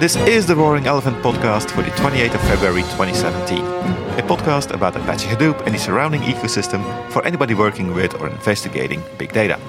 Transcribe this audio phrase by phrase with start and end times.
[0.00, 3.58] This is the Roaring Elephant podcast for the 28th of February 2017.
[3.58, 9.02] A podcast about Apache Hadoop and the surrounding ecosystem for anybody working with or investigating
[9.18, 9.60] big data.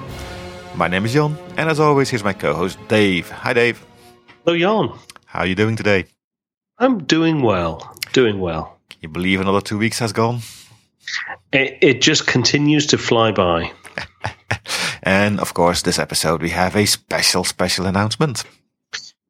[0.74, 3.30] My name is Jhon, and as always, here's my co-host Dave.
[3.30, 3.86] Hi, Dave.
[4.46, 4.98] Hello, Jhon.
[5.26, 6.06] How are you doing today?
[6.78, 7.94] I'm doing well.
[8.14, 8.78] Doing well.
[8.90, 10.40] Can you believe another two weeks has gone?
[11.52, 13.74] It, it just continues to fly by.
[15.04, 18.46] and of course, this episode we have a special, special announcement.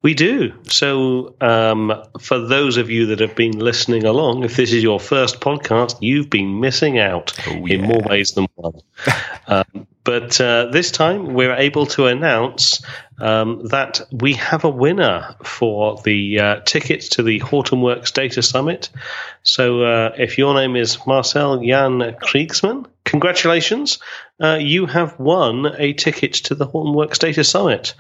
[0.02, 0.54] We do.
[0.68, 5.00] So, um, for those of you that have been listening along, if this is your
[5.00, 7.76] first podcast, you've been missing out oh, yeah.
[7.76, 8.82] in more ways than one.
[9.48, 12.84] um, but uh, this time, we're able to announce
[13.20, 18.90] um, that we have a winner for the uh, tickets to the Hortonworks Data Summit.
[19.44, 24.00] So, uh, if your name is Marcel Jan Kriegsman, congratulations.
[24.42, 27.94] Uh, you have won a ticket to the Hortonworks Data Summit.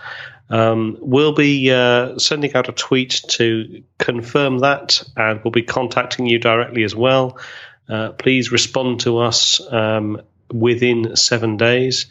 [0.51, 6.27] Um, we'll be uh, sending out a tweet to confirm that, and we'll be contacting
[6.27, 7.39] you directly as well.
[7.89, 10.21] Uh, please respond to us um,
[10.53, 12.05] within seven days.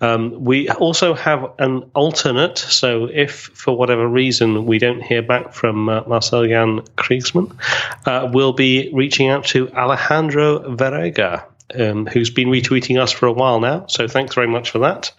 [0.00, 5.54] Um, we also have an alternate, so if for whatever reason we don't hear back
[5.54, 7.56] from uh, Marcel Jan Kriegsman,
[8.04, 11.44] uh, we'll be reaching out to Alejandro Verega,
[11.78, 13.86] um, who's been retweeting us for a while now.
[13.86, 15.12] So thanks very much for that.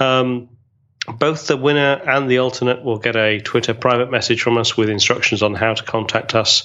[0.00, 0.48] Um,
[1.12, 4.88] both the winner and the alternate will get a Twitter private message from us with
[4.88, 6.64] instructions on how to contact us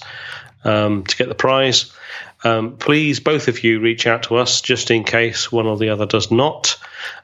[0.63, 1.91] um, to get the prize.
[2.43, 5.89] Um, please, both of you, reach out to us just in case one or the
[5.89, 6.77] other does not,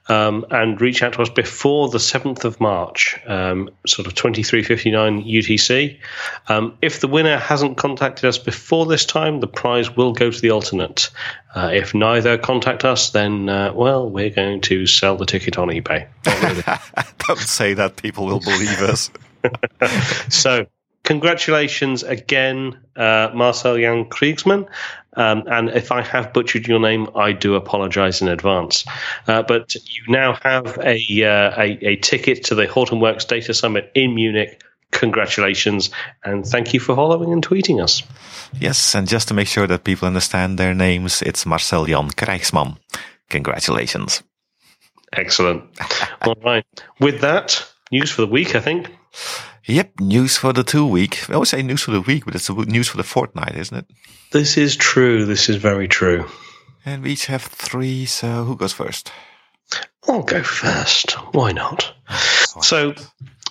[0.08, 5.24] um, and reach out to us before the 7th of March, um, sort of 2359
[5.24, 6.00] UTC.
[6.48, 10.42] Um, if the winner hasn't contacted us before this time, the prize will go to
[10.42, 11.10] the alternate.
[11.54, 15.68] Uh, if neither contact us, then, uh, well, we're going to sell the ticket on
[15.68, 16.08] eBay.
[17.28, 19.12] Don't say that, people will believe us.
[20.30, 20.66] so,
[21.10, 24.68] congratulations again, uh, Marcel Jan Kriegsman.
[25.16, 28.86] Um, and if I have butchered your name, I do apologize in advance.
[29.28, 33.92] Uh, but you now have a, uh, a, a, ticket to the Hortonworks Data Summit
[33.96, 34.62] in Munich.
[34.92, 35.90] Congratulations,
[36.24, 38.04] and thank you for following and tweeting us.
[38.60, 42.78] Yes, and just to make sure that people understand their names, it's Marcel Jan Krijgsman.
[43.30, 44.22] Congratulations.
[45.14, 45.64] Excellent.
[46.22, 46.66] All right.
[47.00, 48.90] With that, news for the week, I think.
[49.70, 51.30] Yep, news for the two week.
[51.30, 53.86] I always say news for the week, but it's news for the fortnight, isn't it?
[54.32, 55.26] This is true.
[55.26, 56.26] This is very true.
[56.86, 59.12] And we each have three, so who goes first?
[60.08, 61.12] I'll go first.
[61.36, 61.94] Why not?
[62.64, 62.96] So,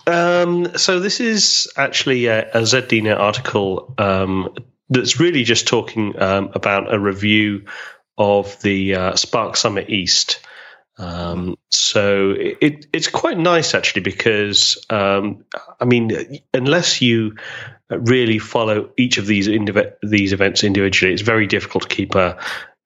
[0.08, 4.56] um, so this is actually a, a ZDNet article um,
[4.90, 7.66] that's really just talking um, about a review
[8.16, 10.40] of the uh, Spark Summit East.
[10.98, 15.44] Um, so it, it's quite nice actually because um,
[15.80, 17.36] I mean, unless you
[17.88, 22.38] really follow each of these indiv- these events individually, it's very difficult to keep a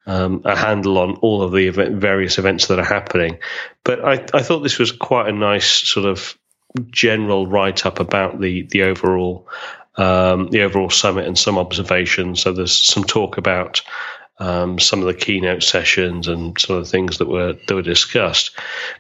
[0.07, 3.39] um, a handle on all of the event, various events that are happening.
[3.85, 6.37] But I, I thought this was quite a nice sort of
[6.91, 9.49] general write up about the the overall
[9.97, 12.43] um, the overall summit and some observations.
[12.43, 13.83] So there's some talk about
[14.43, 17.83] um, some of the keynote sessions and some of the things that were that were
[17.83, 18.51] discussed.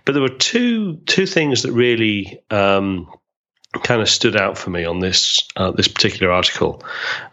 [0.04, 3.12] But there were two two things that really um,
[3.82, 6.84] kind of stood out for me on this uh, this particular article.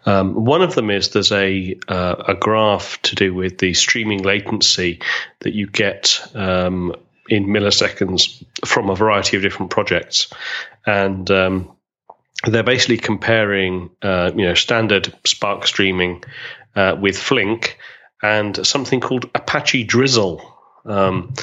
[0.06, 4.24] Um, one of them is there's a uh, a graph to do with the streaming
[4.24, 5.00] latency
[5.40, 6.92] that you get um,
[7.28, 10.32] in milliseconds from a variety of different projects,
[10.84, 11.70] and um,
[12.44, 16.24] they're basically comparing uh, you know standard Spark streaming
[16.74, 17.78] uh, with Flink
[18.22, 20.42] and something called Apache Drizzle.
[20.84, 21.34] Um,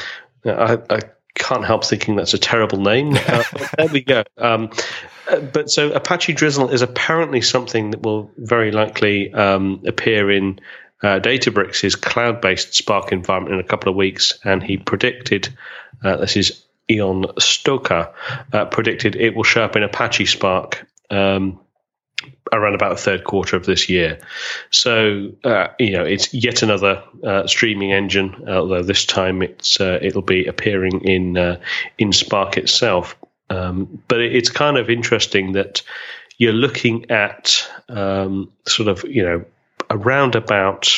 [0.46, 1.00] I, I,
[1.36, 3.16] can't help thinking that's a terrible name.
[3.16, 3.44] Uh,
[3.78, 4.24] there we go.
[4.40, 4.72] Um,
[5.30, 10.60] uh, but so Apache Drizzle is apparently something that will very likely um, appear in
[11.04, 15.50] uh, Databricks' cloud-based Spark environment in a couple of weeks, and he predicted
[16.04, 18.14] uh, this is Ion Stoica,
[18.54, 21.60] uh, predicted it will show up in Apache Spark um,
[22.52, 24.18] around about the third quarter of this year.
[24.72, 30.00] So uh, you know, it's yet another uh, streaming engine, although this time it's uh,
[30.02, 31.60] it'll be appearing in uh,
[31.98, 33.16] in Spark itself.
[33.50, 35.82] Um, but it's kind of interesting that
[36.38, 39.46] you're looking at um, sort of you know
[39.90, 40.90] around about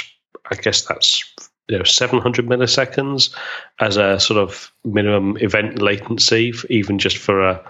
[0.51, 1.24] I guess that's
[1.68, 3.33] you know 700 milliseconds
[3.80, 7.63] as a sort of minimum event latency, even just for a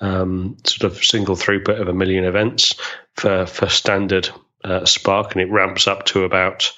[0.00, 2.74] um, sort of single throughput of a million events
[3.14, 4.28] for for standard
[4.64, 6.70] uh, Spark, and it ramps up to about,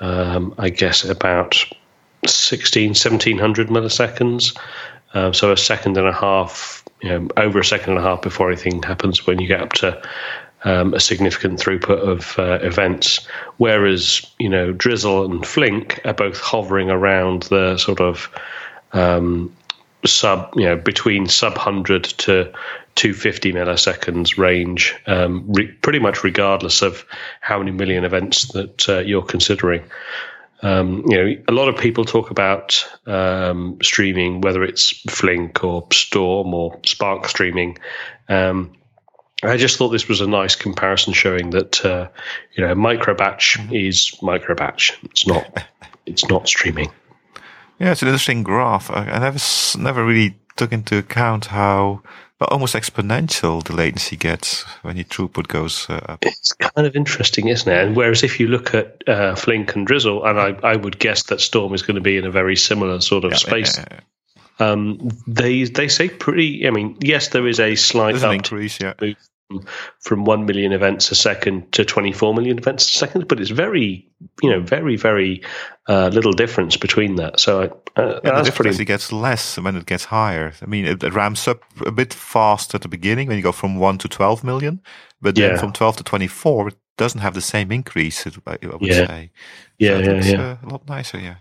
[0.00, 1.64] um, I guess, about
[2.26, 4.56] 16, 1700 milliseconds.
[5.14, 8.22] Uh, so a second and a half you know, over a second and a half
[8.22, 10.02] before anything happens when you get up to
[10.64, 13.26] um, a significant throughput of uh, events.
[13.58, 18.28] Whereas, you know, Drizzle and Flink are both hovering around the sort of
[18.92, 19.54] um,
[20.06, 22.52] sub, you know, between sub 100 to
[22.94, 27.04] 250 milliseconds range, um, re- pretty much regardless of
[27.40, 29.82] how many million events that uh, you're considering.
[30.62, 35.86] Um, you know, a lot of people talk about um, streaming, whether it's Flink or
[35.92, 37.78] Storm or Spark streaming.
[38.28, 38.72] Um,
[39.42, 42.08] I just thought this was a nice comparison showing that uh,
[42.54, 44.98] you know micro batch is micro batch.
[45.04, 45.64] It's not
[46.06, 46.90] it's not streaming.
[47.78, 48.90] Yeah, it's an interesting graph.
[48.90, 49.38] I, I never
[49.78, 52.02] never really took into account how
[52.40, 56.24] well, almost exponential the latency gets when your throughput goes uh, up.
[56.24, 57.86] It's kind of interesting, isn't it?
[57.86, 61.24] And whereas if you look at uh, Flink and Drizzle, and I, I would guess
[61.24, 63.78] that Storm is going to be in a very similar sort of yeah, space.
[63.78, 64.00] Yeah, yeah.
[64.60, 66.66] Um, they they say pretty.
[66.66, 68.94] I mean, yes, there is a slight increase, yeah.
[70.00, 73.50] From one million events a second to twenty four million events a second, but it's
[73.50, 74.06] very,
[74.42, 75.42] you know, very very
[75.88, 77.40] uh, little difference between that.
[77.40, 77.62] So
[77.96, 78.80] uh, yeah, that's pretty.
[78.80, 80.52] It gets less when it gets higher.
[80.60, 83.52] I mean, it, it, ramps up a bit fast at the beginning when you go
[83.52, 84.80] from one to twelve million,
[85.20, 85.58] but then yeah.
[85.58, 88.26] from twelve to twenty four, it doesn't have the same increase.
[88.26, 89.06] I would yeah.
[89.06, 89.30] say.
[89.78, 90.40] Yeah, so yeah, yeah.
[90.40, 91.18] Uh, a lot nicer.
[91.18, 91.36] Yeah.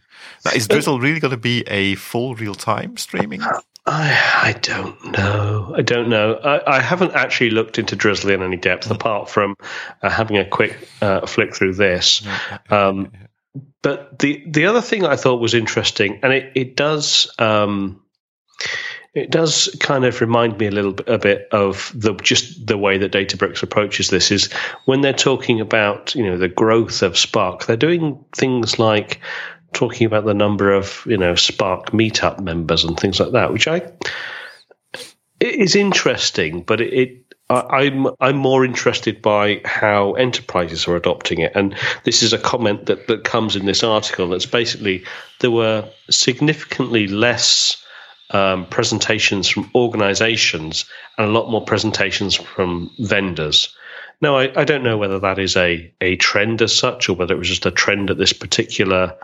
[0.46, 3.42] Now, is Drizzle really going to be a full real time streaming?
[3.88, 5.74] I, I don't know.
[5.76, 6.34] I don't know.
[6.34, 9.56] I, I, haven't actually looked into Drizzle in any depth, apart from
[10.02, 12.22] uh, having a quick uh, flick through this.
[12.70, 13.14] Um,
[13.82, 18.02] but the the other thing I thought was interesting, and it it does um,
[19.14, 22.78] it does kind of remind me a little bit, a bit of the just the
[22.78, 24.52] way that Databricks approaches this is
[24.84, 29.22] when they're talking about you know the growth of Spark, they're doing things like
[29.78, 33.68] talking about the number of you know Spark meetup members and things like that, which
[33.68, 33.82] I
[35.40, 41.40] it is interesting, but it, it I'm I'm more interested by how enterprises are adopting
[41.40, 44.30] it, and this is a comment that that comes in this article.
[44.30, 45.06] That's basically
[45.40, 47.82] there were significantly less
[48.32, 50.86] um, presentations from organisations
[51.18, 53.74] and a lot more presentations from vendors.
[54.20, 57.36] Now, I, I, don't know whether that is a, a trend as such or whether
[57.36, 59.16] it was just a trend at this particular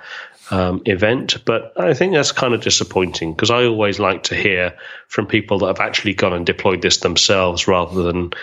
[0.51, 1.43] um, event.
[1.45, 4.75] But I think that's kind of disappointing because I always like to hear
[5.07, 8.33] from people that have actually gone and deployed this themselves rather than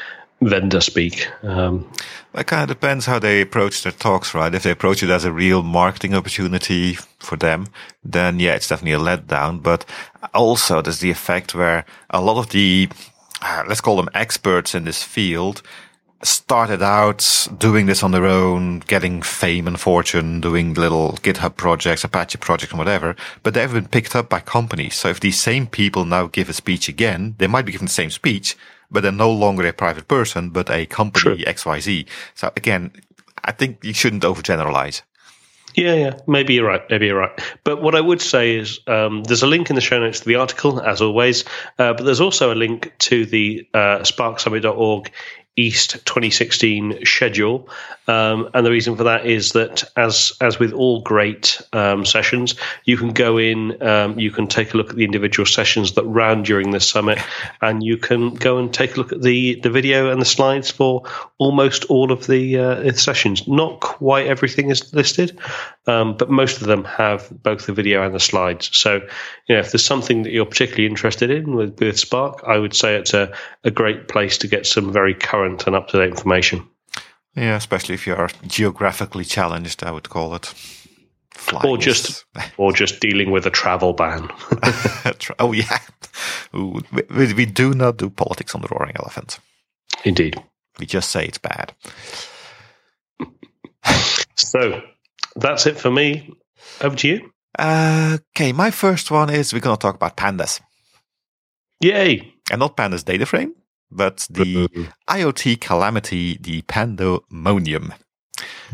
[0.40, 1.28] vendor speak.
[1.44, 1.90] Um,
[2.34, 4.54] it kind of depends how they approach their talks, right?
[4.54, 7.66] If they approach it as a real marketing opportunity for them,
[8.04, 9.62] then yeah, it's definitely a letdown.
[9.62, 9.84] But
[10.32, 12.88] also there's the effect where a lot of the,
[13.68, 15.62] let's call them experts in this field,
[16.22, 22.04] started out doing this on their own, getting fame and fortune, doing little GitHub projects,
[22.04, 24.96] Apache projects and whatever, but they've been picked up by companies.
[24.96, 27.92] So if these same people now give a speech again, they might be given the
[27.92, 28.56] same speech,
[28.90, 32.06] but they're no longer a private person, but a company XYZ.
[32.34, 32.92] So again,
[33.44, 35.02] I think you shouldn't overgeneralize.
[35.74, 36.82] Yeah, yeah, maybe you're right.
[36.90, 37.40] Maybe you're right.
[37.62, 40.26] But what I would say is um, there's a link in the show notes to
[40.26, 41.44] the article, as always.
[41.78, 45.12] Uh, but there's also a link to the uh, sparksummit.org
[45.56, 47.68] East 2016 schedule.
[48.06, 52.54] Um, and the reason for that is that, as as with all great um, sessions,
[52.84, 56.04] you can go in, um, you can take a look at the individual sessions that
[56.04, 57.18] ran during the summit,
[57.62, 60.70] and you can go and take a look at the, the video and the slides
[60.70, 61.04] for
[61.38, 63.46] almost all of the uh, sessions.
[63.46, 65.38] Not quite everything is listed,
[65.86, 68.70] um, but most of them have both the video and the slides.
[68.76, 68.96] So,
[69.46, 72.74] you know, if there's something that you're particularly interested in with, with Spark, I would
[72.74, 73.32] say it's a,
[73.64, 76.68] a great place to get some very current and up to date information.
[77.34, 80.52] Yeah, especially if you are geographically challenged, I would call it.
[81.32, 82.24] Flying or just,
[82.58, 84.28] or just dealing with a travel ban.
[85.38, 85.78] oh yeah,
[86.52, 89.38] we, we do not do politics on the Roaring Elephant.
[90.04, 90.42] Indeed,
[90.78, 91.72] we just say it's bad.
[94.34, 94.82] so
[95.36, 96.30] that's it for me.
[96.80, 97.30] Over to you.
[97.58, 100.60] Uh, okay, my first one is we're going to talk about pandas.
[101.80, 102.34] Yay!
[102.50, 103.54] And not pandas data frame,
[103.90, 104.68] but the
[105.08, 107.94] IoT calamity, the pandemonium,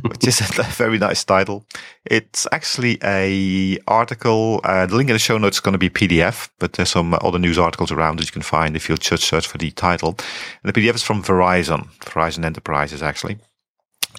[0.02, 1.64] which is a very nice title.
[2.04, 4.60] It's actually a article.
[4.64, 7.14] Uh, the link in the show notes is going to be PDF, but there's some
[7.14, 10.16] other news articles around that you can find if you just search for the title.
[10.62, 13.38] And the PDF is from Verizon, Verizon Enterprises actually.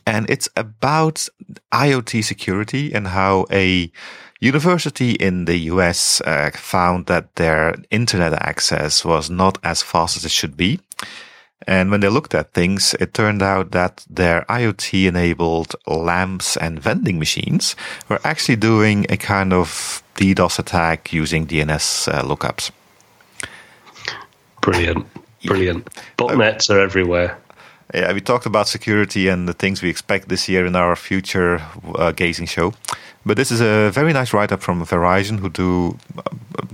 [0.06, 1.28] And it's about
[1.74, 3.92] IoT security and how a
[4.40, 10.26] university in the US uh, found that their internet access was not as fast as
[10.26, 10.80] it should be.
[11.66, 16.80] And when they looked at things, it turned out that their IoT enabled lamps and
[16.80, 17.76] vending machines
[18.08, 22.72] were actually doing a kind of DDoS attack using DNS uh, lookups.
[24.62, 25.08] Brilliant,
[25.44, 25.86] brilliant.
[26.18, 27.38] Botnets are everywhere.
[27.94, 31.62] Yeah, we talked about security and the things we expect this year in our future
[31.96, 32.74] uh, gazing show.
[33.28, 36.22] But this is a very nice write up from Verizon, who do uh,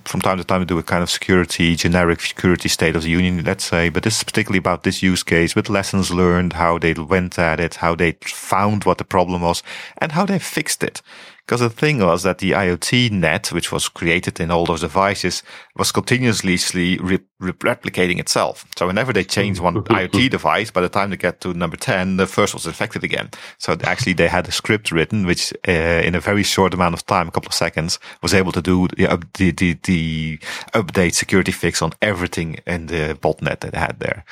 [0.06, 3.44] from time to time do a kind of security, generic security state of the union,
[3.44, 3.90] let's say.
[3.90, 7.60] But this is particularly about this use case with lessons learned, how they went at
[7.60, 9.64] it, how they found what the problem was,
[9.98, 11.02] and how they fixed it.
[11.46, 15.44] Because the thing was that the IoT net, which was created in all those devices,
[15.76, 16.58] was continuously
[17.00, 18.66] re- re- replicating itself.
[18.78, 22.16] So whenever they change one IoT device, by the time they get to number 10,
[22.16, 23.30] the first was infected again.
[23.58, 27.06] So actually they had a script written, which uh, in a very short amount of
[27.06, 30.38] time, a couple of seconds, was able to do the, the, the, the
[30.74, 34.24] update security fix on everything in the botnet that they had there.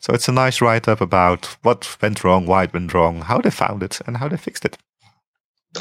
[0.00, 3.38] So it's a nice write up about what went wrong, why it went wrong, how
[3.38, 4.78] they found it, and how they fixed it.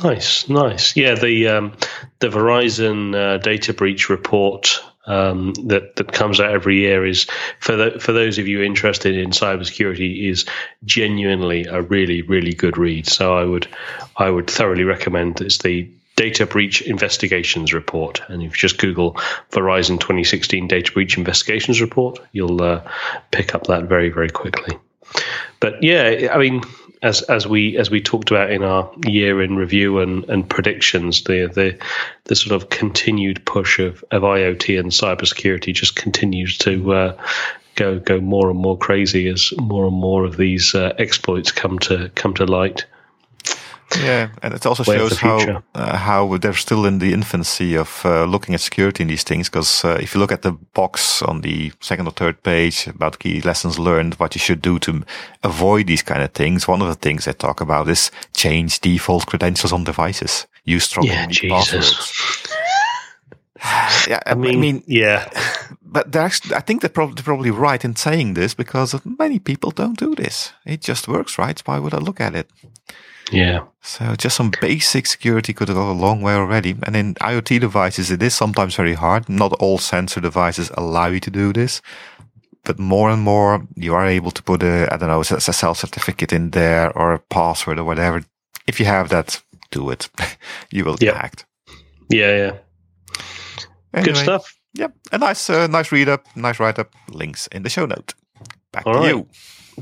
[0.02, 0.96] Nice, nice.
[0.96, 1.74] Yeah, the um,
[2.20, 7.28] the Verizon uh, data breach report um, that that comes out every year is
[7.60, 10.46] for the, for those of you interested in cybersecurity is
[10.86, 13.08] genuinely a really really good read.
[13.08, 13.68] So I would
[14.18, 19.14] I would thoroughly recommend it's the Data Breach Investigations Report, and if you just Google
[19.52, 22.82] Verizon 2016 Data Breach Investigations Report, you'll uh,
[23.32, 24.78] pick up that very very quickly.
[25.60, 26.64] But yeah, I mean
[27.04, 31.26] as as we as we talked about in our year in review and, and predictions,
[31.26, 31.78] the the
[32.26, 37.22] the sort of continued push of, of IoT and cybersecurity just continues to uh,
[37.76, 41.78] go go more and more crazy as more and more of these uh, exploits come
[41.80, 42.86] to come to light.
[44.02, 48.26] Yeah, and it also shows how uh, how they're still in the infancy of uh,
[48.26, 49.50] looking at security in these things.
[49.50, 53.20] Because uh, if you look at the box on the second or third page about
[53.20, 55.04] key lessons learned, what you should do to
[55.44, 59.26] avoid these kind of things, one of the things they talk about is change default
[59.26, 60.48] credentials on devices.
[60.66, 62.48] Use strong yeah, passwords.
[64.08, 65.30] yeah, I mean, I mean, yeah,
[65.84, 69.40] but they're actually, I think they're probably, they're probably right in saying this because many
[69.40, 70.52] people don't do this.
[70.66, 71.60] It just works, right?
[71.66, 72.50] Why would I look at it?
[73.32, 73.66] Yeah.
[73.82, 76.76] So just some basic security could go a long way already.
[76.84, 79.30] And in IoT devices, it is sometimes very hard.
[79.30, 81.82] Not all sensor devices allow you to do this.
[82.64, 85.76] But more and more, you are able to put a, I don't know, a SSL
[85.76, 88.24] certificate in there or a password or whatever.
[88.68, 90.10] If you have that, do it.
[90.72, 91.46] you will get hacked.
[92.10, 92.58] Yeah, yeah.
[93.94, 94.56] Anyway, Good stuff.
[94.76, 94.94] Yep.
[95.12, 96.94] A nice, uh, nice read up, nice write up.
[97.10, 98.14] Links in the show note.
[98.72, 99.10] Back all to right.
[99.10, 99.28] you.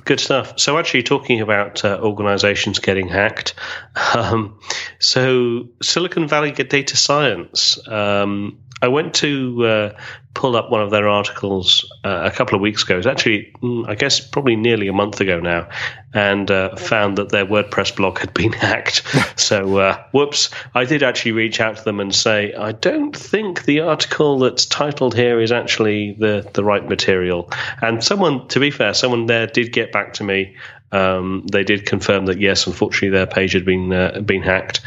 [0.05, 0.57] Good stuff.
[0.57, 3.53] So, actually, talking about uh, organizations getting hacked,
[4.15, 4.57] um,
[4.99, 9.99] so Silicon Valley Data Science um, I went to uh,
[10.33, 12.97] pull up one of their articles uh, a couple of weeks ago.
[12.97, 15.69] It's actually, mm, I guess, probably nearly a month ago now,
[16.13, 19.03] and uh, found that their WordPress blog had been hacked.
[19.39, 20.49] so, uh, whoops!
[20.73, 24.65] I did actually reach out to them and say, I don't think the article that's
[24.65, 27.51] titled here is actually the the right material.
[27.81, 30.55] And someone, to be fair, someone there did get back to me.
[30.93, 34.81] Um, they did confirm that yes, unfortunately, their page had been uh, been hacked.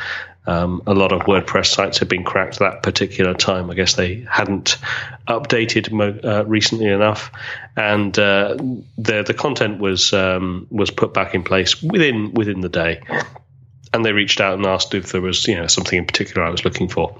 [0.47, 3.71] Um, a lot of WordPress sites had been cracked that particular time.
[3.71, 4.77] I guess they hadn't
[5.27, 7.31] updated mo- uh, recently enough,
[7.77, 8.57] and uh,
[8.99, 13.01] the the content was um, was put back in place within within the day.
[13.95, 16.51] And they reached out and asked if there was you know something in particular I
[16.51, 17.19] was looking for.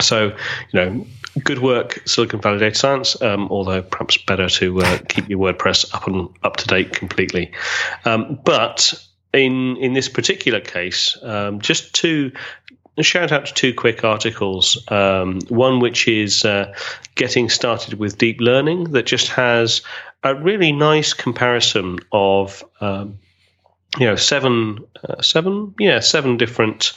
[0.00, 0.34] So you
[0.80, 1.06] know,
[1.42, 3.20] good work, Silicon Valley Data Science.
[3.22, 7.50] Um, although perhaps better to uh, keep your WordPress up and up to date completely.
[8.04, 8.94] Um, but
[9.36, 12.32] in in this particular case, um, just to
[13.00, 14.82] shout out to two quick articles.
[14.90, 16.74] Um, one which is uh,
[17.14, 19.82] getting started with deep learning that just has
[20.22, 23.18] a really nice comparison of um,
[23.98, 26.92] you know seven uh, seven yeah seven different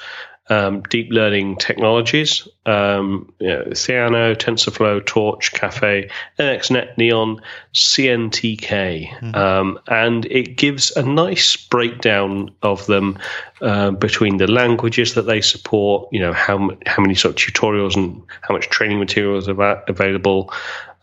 [0.50, 7.42] um, deep learning technologies, um, you know, Theano, TensorFlow, Torch, Caffe, MXNet, Neon,
[7.74, 9.10] CNTK.
[9.10, 9.36] Mm-hmm.
[9.36, 13.20] Um, and it gives a nice breakdown of them
[13.62, 17.96] uh, between the languages that they support, you know, how, how many sort of tutorials
[17.96, 20.52] and how much training materials are available,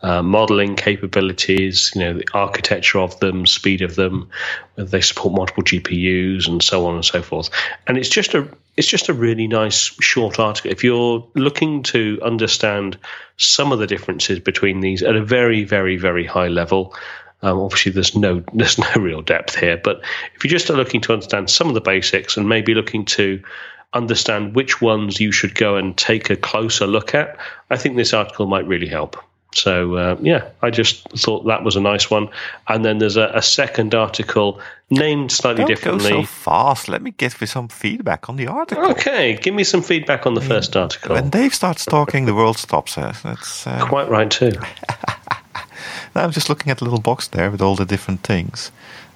[0.01, 4.29] uh, modeling capabilities, you know, the architecture of them, speed of them,
[4.75, 7.49] whether they support multiple GPUs and so on and so forth.
[7.87, 10.71] And it's just a it's just a really nice short article.
[10.71, 12.97] If you're looking to understand
[13.37, 16.95] some of the differences between these at a very, very, very high level,
[17.41, 19.77] um, obviously there's no there's no real depth here.
[19.77, 20.01] But
[20.35, 23.41] if you're just looking to understand some of the basics and maybe looking to
[23.93, 27.37] understand which ones you should go and take a closer look at,
[27.71, 29.17] I think this article might really help.
[29.53, 32.29] So uh, yeah, I just thought that was a nice one.
[32.67, 36.09] And then there's a, a second article named slightly Don't differently.
[36.09, 36.89] Go so fast.
[36.89, 38.91] Let me get with some feedback on the article.
[38.91, 41.15] Okay, give me some feedback on the first article.
[41.15, 42.97] When Dave starts talking, the world stops.
[42.97, 43.85] Uh, that's uh...
[43.87, 44.51] quite right too.
[46.17, 48.71] Now I'm just looking at the little box there with all the different things.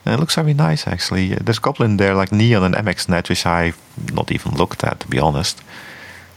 [0.06, 1.30] And it looks very nice, actually.
[1.34, 3.80] There's a couple in there like Neon and MXNet, which I've
[4.14, 5.64] not even looked at, to be honest.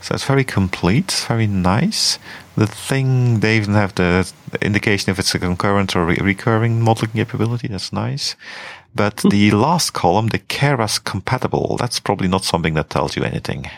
[0.01, 2.19] So it's very complete, very nice.
[2.57, 4.31] The thing, they even have the
[4.63, 7.69] indication if it's a concurrent or re- recurring modeling capability.
[7.69, 8.37] That's nice.
[8.95, 9.29] But hmm.
[9.29, 13.69] the last column, the Keras compatible, that's probably not something that tells you anything.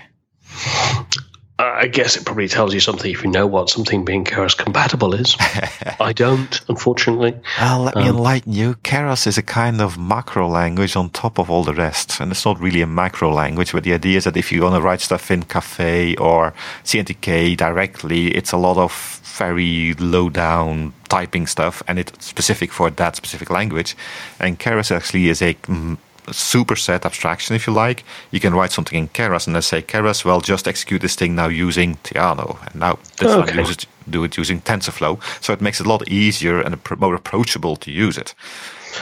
[1.58, 5.14] I guess it probably tells you something if you know what something being Keras compatible
[5.14, 5.36] is.
[6.00, 7.34] I don't, unfortunately.
[7.58, 8.74] Well, let me um, enlighten you.
[8.84, 12.20] Keras is a kind of macro language on top of all the rest.
[12.20, 14.74] And it's not really a macro language, but the idea is that if you want
[14.74, 16.52] to write stuff in Caffe or
[16.84, 22.90] CNTK directly, it's a lot of very low down typing stuff and it's specific for
[22.90, 23.96] that specific language.
[24.38, 25.96] And Keras actually is a mm,
[26.28, 28.04] superset abstraction, if you like.
[28.30, 31.34] You can write something in Keras and then say, Keras, well, just execute this thing
[31.34, 32.58] now using Theano.
[32.66, 33.52] And now this okay.
[33.52, 35.20] time use it, do it using TensorFlow.
[35.42, 38.34] So it makes it a lot easier and more approachable to use it.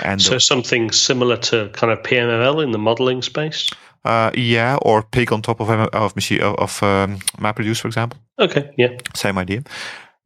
[0.02, 3.70] And so something similar to kind of PMML in the modeling space?
[4.04, 8.18] Uh, yeah, or Pig on top of of machine of um, MapReduce, for example.
[8.38, 9.62] Okay, yeah, same idea.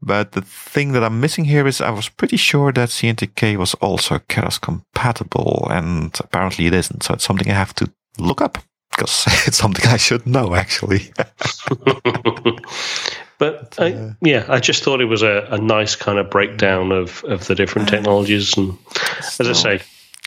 [0.00, 3.74] But the thing that I'm missing here is I was pretty sure that CNTK was
[3.74, 7.02] also Keras compatible, and apparently it isn't.
[7.02, 8.58] So it's something I have to look up
[8.90, 11.12] because it's something I should know actually.
[13.38, 16.92] but I, uh, yeah, I just thought it was a, a nice kind of breakdown
[16.92, 18.78] of, of the different uh, technologies, and
[19.20, 19.80] as I say,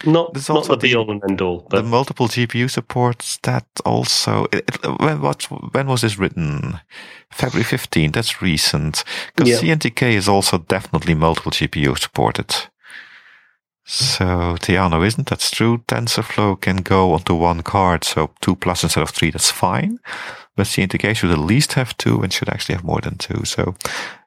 [0.06, 1.68] not, There's not the be all and end all.
[1.70, 1.82] But.
[1.82, 4.46] The multiple GPU supports that also.
[4.52, 5.44] It, it, when, what,
[5.74, 6.80] when was this written?
[7.32, 8.14] February 15th.
[8.14, 9.04] That's recent.
[9.36, 9.76] Because yeah.
[9.76, 12.56] CNTK is also definitely multiple GPU supported.
[13.86, 15.28] So Theano isn't.
[15.28, 15.80] That's true.
[15.88, 19.32] TensorFlow can go onto one card, so two plus instead of three.
[19.32, 20.00] That's fine.
[20.56, 23.44] But CNTK should at least have two and should actually have more than two.
[23.46, 23.76] So,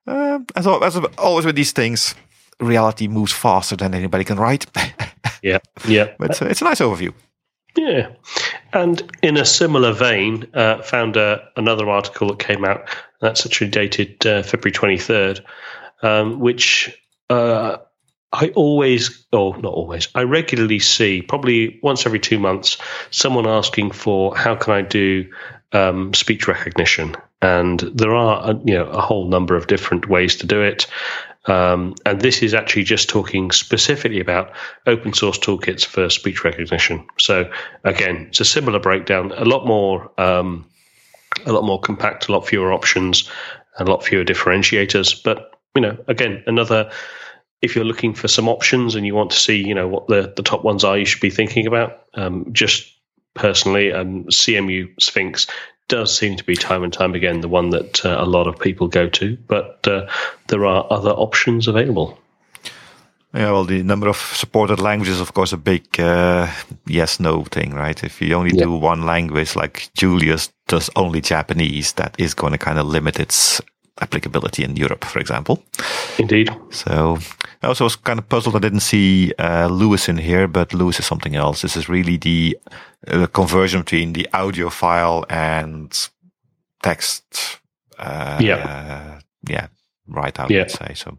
[0.07, 2.15] uh, as, as always with these things,
[2.61, 4.67] reality moves faster than anybody can write.
[5.45, 6.15] yeah, yeah.
[6.19, 7.13] But it's a, it's a nice overview.
[7.77, 8.13] Yeah.
[8.73, 12.89] And in a similar vein, uh, found uh, another article that came out
[13.21, 15.41] that's actually dated uh, February 23rd,
[16.03, 16.97] um, which
[17.31, 17.77] uh,
[18.33, 22.79] I always, or not always, I regularly see, probably once every two months,
[23.11, 25.29] someone asking for how can I do
[25.73, 27.17] um, speech recognition.
[27.43, 30.87] And there are, a, you know, a whole number of different ways to do it.
[31.47, 34.53] Um, and this is actually just talking specifically about
[34.87, 37.07] open source toolkits for speech recognition.
[37.19, 37.51] So
[37.85, 40.67] again, it's a similar breakdown, a lot more, um,
[41.45, 43.31] a lot more compact, a lot fewer options,
[43.79, 45.23] a lot fewer differentiators.
[45.23, 46.91] But you know, again, another.
[47.61, 50.35] If you're looking for some options and you want to see, you know, what the,
[50.37, 52.03] the top ones are, you should be thinking about.
[52.13, 52.93] Um, just
[53.33, 55.47] personally, um, CMU Sphinx
[55.89, 58.59] does seem to be time and time again the one that uh, a lot of
[58.59, 60.09] people go to, but uh,
[60.49, 62.19] there are other options available.
[63.35, 66.49] Yeah, well, the number of supported languages, of course, a big uh,
[66.87, 68.05] yes no thing, right?
[68.05, 68.65] If you only yeah.
[68.65, 73.19] do one language, like Julius does only Japanese, that is going to kind of limit
[73.19, 73.61] its
[74.01, 75.63] applicability in Europe, for example.
[76.19, 76.51] Indeed.
[76.71, 77.19] So
[77.63, 81.01] I also was kind of puzzled I didn't see uh, LUIS in here, but LUIS
[81.01, 81.63] is something else.
[81.63, 82.59] This is really the
[83.07, 86.09] uh, conversion between the audio file and
[86.83, 87.61] text.
[87.99, 89.21] Uh, yeah.
[89.49, 89.69] yeah.
[90.07, 90.67] Right out, yeah.
[90.67, 90.95] say.
[90.95, 91.19] So.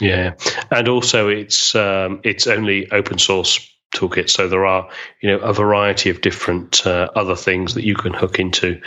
[0.00, 0.34] Yeah.
[0.70, 4.30] And also it's, um, it's only open source toolkit.
[4.30, 4.88] So there are,
[5.20, 8.80] you know, a variety of different uh, other things that you can hook into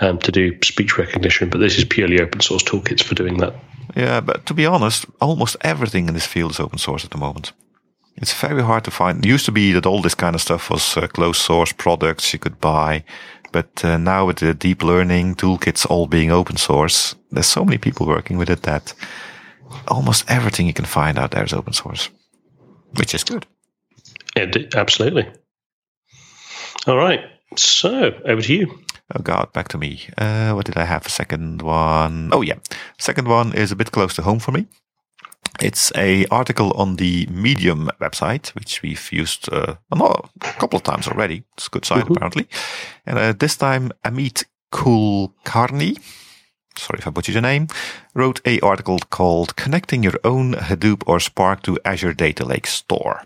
[0.00, 1.50] um, to do speech recognition.
[1.50, 3.54] But this is purely open source toolkits for doing that.
[3.96, 7.18] Yeah, but to be honest, almost everything in this field is open source at the
[7.18, 7.52] moment.
[8.16, 9.24] It's very hard to find.
[9.24, 12.32] It used to be that all this kind of stuff was uh, closed source products
[12.32, 13.04] you could buy.
[13.52, 17.78] But uh, now with the deep learning toolkits all being open source, there's so many
[17.78, 18.94] people working with it that
[19.88, 22.10] almost everything you can find out there is open source,
[22.96, 23.46] which is good.
[24.36, 25.28] And absolutely.
[26.86, 27.20] All right.
[27.56, 28.78] So over to you.
[29.14, 30.02] Oh God, back to me.
[30.16, 31.04] Uh, what did I have?
[31.04, 32.30] A second one.
[32.32, 32.58] Oh yeah,
[32.98, 34.66] second one is a bit close to home for me.
[35.60, 41.08] It's a article on the Medium website, which we've used uh, a couple of times
[41.08, 41.42] already.
[41.56, 42.12] It's a good site mm-hmm.
[42.12, 42.48] apparently.
[43.04, 45.98] And uh, this time, Amit Kulkarni,
[46.76, 47.66] sorry if I butchered your name,
[48.14, 53.22] wrote a article called "Connecting Your Own Hadoop or Spark to Azure Data Lake Store."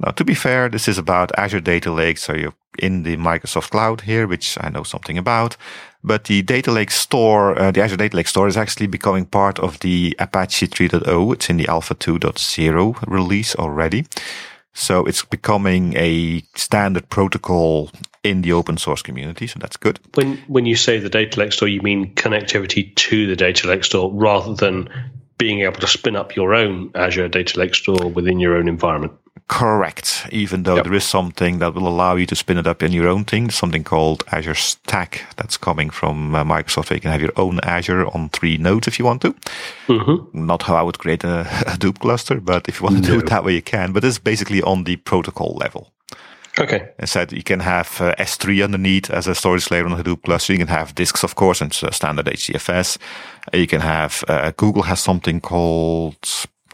[0.00, 3.70] Now, to be fair, this is about Azure Data Lake, so you're in the Microsoft
[3.70, 5.56] Cloud here, which I know something about.
[6.04, 9.58] But the Data Lake Store, uh, the Azure Data Lake Store is actually becoming part
[9.58, 11.32] of the Apache 3.0.
[11.32, 14.06] It's in the Alpha 2.0 release already.
[14.72, 17.90] So it's becoming a standard protocol
[18.22, 19.48] in the open source community.
[19.48, 19.98] So that's good.
[20.14, 23.82] When when you say the data lake store, you mean connectivity to the data lake
[23.82, 24.88] store rather than
[25.38, 29.12] being able to spin up your own Azure Data Lake Store within your own environment.
[29.48, 30.26] Correct.
[30.30, 30.84] Even though yep.
[30.84, 33.50] there is something that will allow you to spin it up in your own thing,
[33.50, 36.94] something called Azure Stack that's coming from uh, Microsoft.
[36.94, 39.34] You can have your own Azure on three nodes if you want to.
[39.86, 40.46] Mm-hmm.
[40.46, 43.08] Not how I would create a, Hadoop cluster, but if you want to no.
[43.08, 43.92] do it that way, you can.
[43.92, 45.92] But it's basically on the protocol level.
[46.58, 46.90] Okay.
[46.98, 50.52] Instead, you can have uh, S3 underneath as a storage layer on Hadoop cluster.
[50.52, 52.98] You can have disks, of course, and standard HDFS.
[53.54, 56.16] You can have, uh, Google has something called,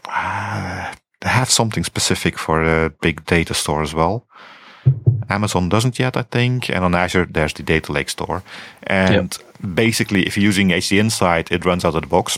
[0.05, 0.93] uh,
[1.25, 4.25] have something specific for a big data store as well.
[5.29, 6.69] Amazon doesn't yet, I think.
[6.69, 8.43] And on Azure, there's the data lake store.
[8.83, 9.75] And yep.
[9.75, 12.37] basically, if you're using HDInsight, it runs out of the box.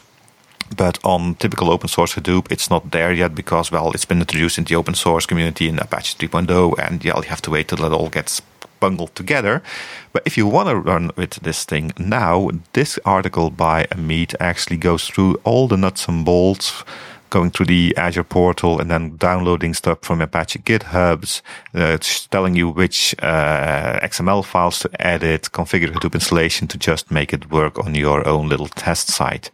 [0.75, 4.57] But on typical open source Hadoop, it's not there yet because, well, it's been introduced
[4.57, 7.85] in the open source community in Apache 3.0, and yeah, you have to wait till
[7.85, 8.41] it all gets
[8.81, 9.63] bungled together.
[10.11, 14.77] But if you want to run with this thing now, this article by Amit actually
[14.77, 16.83] goes through all the nuts and bolts
[17.29, 21.41] going through the Azure portal and then downloading stuff from Apache GitHubs,
[21.73, 21.97] uh,
[22.29, 27.51] telling you which uh, XML files to edit, configure Hadoop installation to just make it
[27.51, 29.51] work on your own little test site.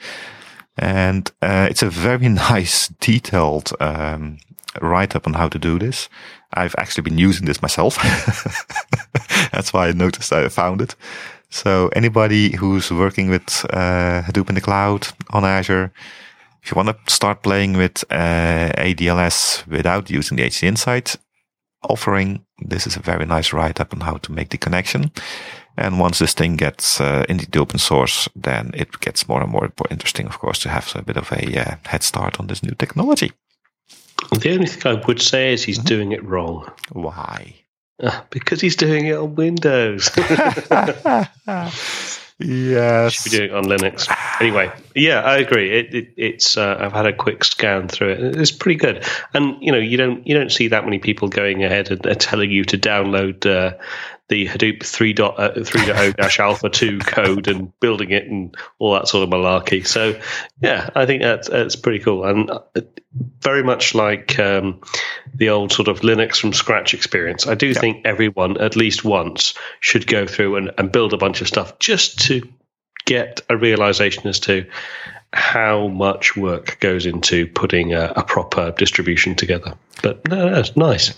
[0.77, 4.38] And uh, it's a very nice, detailed um,
[4.81, 6.09] write up on how to do this.
[6.53, 7.95] I've actually been using this myself.
[9.51, 10.95] That's why I noticed I found it.
[11.49, 15.91] So anybody who's working with uh, Hadoop in the cloud on Azure,
[16.63, 21.17] if you want to start playing with uh, ADLS without using the HDInsight
[21.89, 25.12] offering, this is a very nice write up on how to make the connection.
[25.76, 29.52] And once this thing gets uh, into the open source, then it gets more and
[29.52, 32.63] more interesting, of course, to have a bit of a uh, head start on this
[32.63, 33.34] new technology.
[34.32, 35.88] The only thing I would say is he's mm-hmm.
[35.88, 36.71] doing it wrong.
[36.93, 37.56] Why?
[38.02, 40.12] Uh, because he's doing it on Windows.
[42.39, 43.13] yes.
[43.13, 44.08] Should be doing on Linux.
[44.41, 45.72] Anyway, yeah, I agree.
[45.72, 48.38] It, it, it's uh, I've had a quick scan through it.
[48.38, 51.63] It's pretty good, and you know you don't you don't see that many people going
[51.63, 53.78] ahead and uh, telling you to download uh,
[54.29, 59.29] the Hadoop 3.0 dash alpha 2 code and building it and all that sort of
[59.29, 59.86] malarkey.
[59.86, 60.19] So,
[60.62, 62.23] yeah, I think that's, that's pretty cool.
[62.23, 62.62] And uh,
[63.41, 64.79] very much like um,
[65.33, 67.77] the old sort of Linux from scratch experience, I do yep.
[67.77, 71.77] think everyone at least once should go through and, and build a bunch of stuff
[71.79, 72.47] just to
[73.05, 74.65] get a realization as to
[75.33, 79.73] how much work goes into putting a, a proper distribution together.
[80.01, 81.13] But no, that's nice.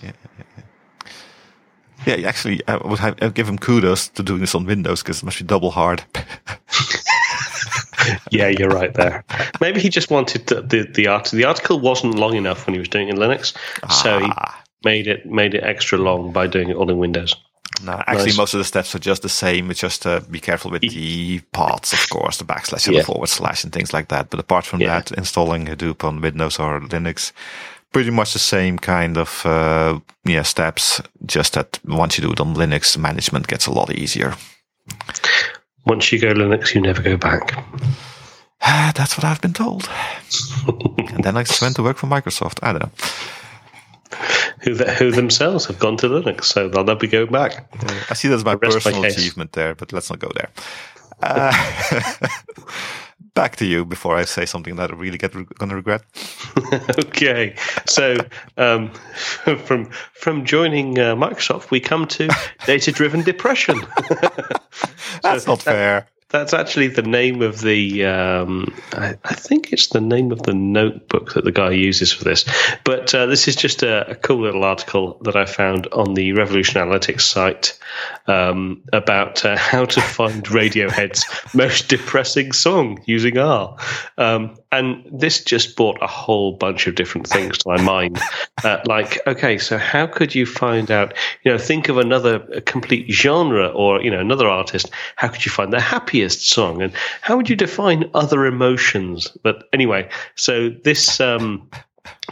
[2.06, 5.22] Yeah, actually, I would have, I'd give him kudos to doing this on Windows because
[5.22, 6.04] it must be double hard.
[8.30, 9.24] yeah, you're right there.
[9.60, 12.78] Maybe he just wanted the the, the, art, the article wasn't long enough when he
[12.78, 13.88] was doing it in Linux, ah.
[13.88, 14.62] so he ah.
[14.84, 17.34] made it made it extra long by doing it all in Windows.
[17.84, 18.38] No, actually, nice.
[18.38, 19.70] most of the steps are just the same.
[19.70, 23.02] It's just uh, be careful with the paths, of course, the backslash and yeah.
[23.02, 24.30] the forward slash and things like that.
[24.30, 25.00] But apart from yeah.
[25.00, 27.32] that, installing Hadoop on Windows or Linux
[27.96, 31.00] pretty much the same kind of uh, yeah steps.
[31.24, 34.34] Just that once you do it on Linux, management gets a lot easier.
[35.86, 37.54] Once you go Linux, you never go back.
[38.94, 39.88] That's what I've been told.
[41.14, 42.58] and then I just went to work for Microsoft.
[42.62, 42.92] I don't know.
[44.64, 47.72] Who, who themselves have gone to Linux, so they'll never go back.
[48.10, 50.50] I see that's my personal my achievement there, but let's not go there.
[51.22, 51.50] Uh,
[53.36, 56.02] back to you before I say something that I really get re- going to regret.
[57.06, 57.54] okay,
[57.86, 58.16] so
[58.56, 58.90] um,
[59.64, 62.28] from from joining uh, Microsoft, we come to
[62.66, 63.78] data-driven depression.
[65.22, 66.08] That's so not fair.
[66.28, 68.04] That's actually the name of the.
[68.04, 72.24] Um, I, I, think it's the name of the notebook that the guy uses for
[72.24, 72.44] this.
[72.82, 76.32] But uh, this is just a, a, cool little article that I found on the
[76.32, 77.78] Revolution Analytics site
[78.26, 83.76] um, about uh, how to find Radiohead's most depressing song using R.
[84.18, 88.18] Um, and this just brought a whole bunch of different things to my mind.
[88.64, 91.12] Uh, like, okay, so how could you find out?
[91.44, 94.90] You know, think of another complete genre or you know another artist.
[95.16, 99.30] How could you find the happiest song, and how would you define other emotions?
[99.42, 101.20] But anyway, so this.
[101.20, 101.68] Um,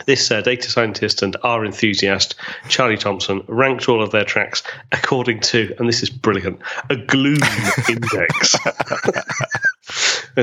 [0.07, 2.37] this uh, data scientist and R enthusiast,
[2.69, 7.39] Charlie Thompson, ranked all of their tracks according to, and this is brilliant, a gloom
[7.89, 8.57] index.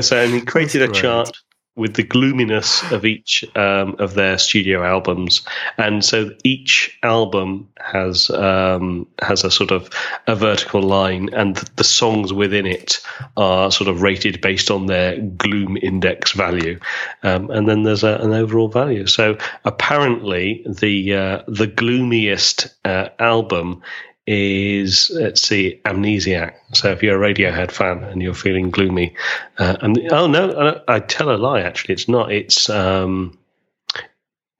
[0.00, 1.36] so, and he created a chart
[1.74, 5.42] with the gloominess of each um, of their studio albums,
[5.78, 9.88] and so each album has um, has a sort of
[10.26, 13.00] a vertical line, and the songs within it
[13.36, 16.78] are sort of rated based on their gloom index value,
[17.22, 19.06] um, and then there's a, an overall value.
[19.06, 23.82] So apparently, the uh, the gloomiest uh, album
[24.26, 26.54] is let's see, Amnesiac.
[26.74, 29.14] So if you're a Radiohead fan and you're feeling gloomy,
[29.58, 31.60] uh, and oh no, I, I, tell a lie.
[31.60, 32.30] Actually, it's not.
[32.30, 33.38] It's um,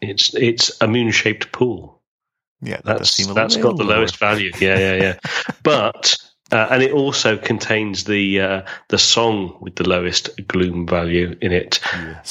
[0.00, 2.00] it's it's a moon shaped pool.
[2.60, 4.52] Yeah, that that's that's got the lowest value.
[4.60, 5.18] Yeah, yeah, yeah.
[5.62, 6.16] but
[6.50, 11.52] uh, and it also contains the uh, the song with the lowest gloom value in
[11.52, 11.80] it,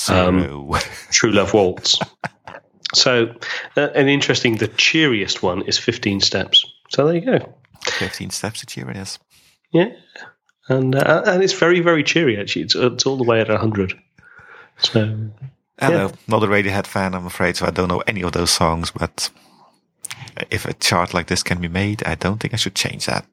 [0.10, 0.70] um,
[1.12, 1.98] "True Love Waltz."
[2.94, 3.34] so,
[3.78, 7.54] uh, an interesting, the cheeriest one is "15 Steps." So there you go.
[7.86, 9.18] Fifteen steps of cheeriness.
[9.72, 9.90] Yeah,
[10.68, 12.38] and uh, and it's very very cheery.
[12.38, 13.98] Actually, it's it's all the way at hundred.
[14.80, 15.30] So.
[15.80, 16.12] I yeah.
[16.28, 18.92] not a Radiohead fan, I'm afraid, so I don't know any of those songs.
[18.92, 19.32] But
[20.52, 23.26] if a chart like this can be made, I don't think I should change that.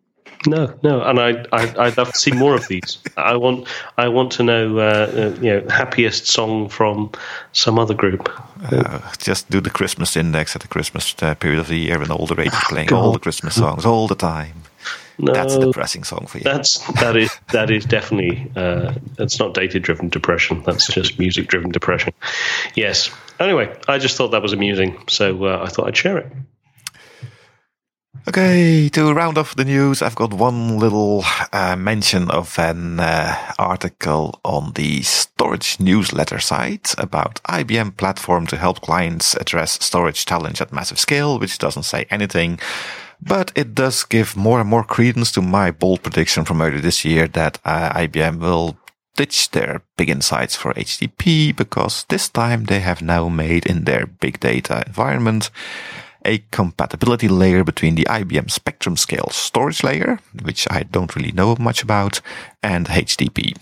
[0.47, 2.99] No, no, and I, I would love to see more of these.
[3.17, 7.11] I want I want to know, uh, uh, you know, happiest song from
[7.53, 8.31] some other group.
[8.71, 12.11] Uh, just do the Christmas index at the Christmas uh, period of the year, and
[12.11, 13.01] all the radio oh, playing God.
[13.01, 14.63] all the Christmas songs all the time.
[15.19, 16.45] No, that's a depressing song for you.
[16.45, 20.63] That's that is that is definitely uh, that's not data driven depression.
[20.65, 22.13] That's just music driven depression.
[22.77, 23.11] Yes.
[23.41, 26.33] Anyway, I just thought that was amusing, so uh, I thought I'd share it.
[28.29, 33.35] Okay, to round off the news, I've got one little uh, mention of an uh,
[33.59, 40.61] article on the storage newsletter site about IBM platform to help clients address storage challenge
[40.61, 42.61] at massive scale, which doesn't say anything,
[43.23, 47.07] but it does give more and more credence to my bold prediction from earlier this
[47.07, 48.77] year that uh, IBM will
[49.17, 54.39] ditch their BigInsights for HDP because this time they have now made in their big
[54.39, 55.51] data environment
[56.29, 61.57] a compatibility layer between the IBM Spectrum Scale storage layer, which I don't really know
[61.59, 62.21] much about,
[62.63, 63.57] and HDP.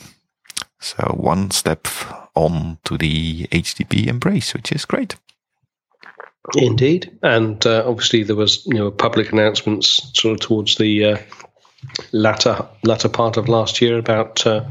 [0.81, 1.87] So one step
[2.35, 5.14] on to the HDP embrace, which is great.
[6.57, 11.18] Indeed, and uh, obviously there was you know public announcements sort of towards the uh,
[12.12, 14.64] latter latter part of last year about uh,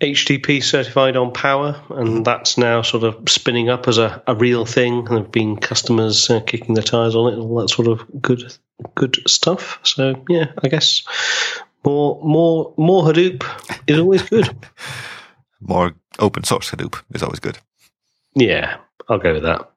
[0.00, 4.66] HDP certified on Power, and that's now sort of spinning up as a, a real
[4.66, 4.98] thing.
[4.98, 7.88] And there have been customers uh, kicking their tires on it, and all that sort
[7.88, 8.42] of good
[8.94, 9.78] good stuff.
[9.82, 11.02] So yeah, I guess
[11.84, 13.44] more more more Hadoop
[13.86, 14.54] is always good.
[15.60, 17.58] more open source Hadoop is always good.
[18.34, 18.76] Yeah,
[19.08, 19.70] I'll go with that.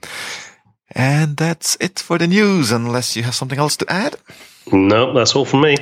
[0.90, 4.16] and that's it for the news, unless you have something else to add.
[4.70, 5.76] No, that's all from me.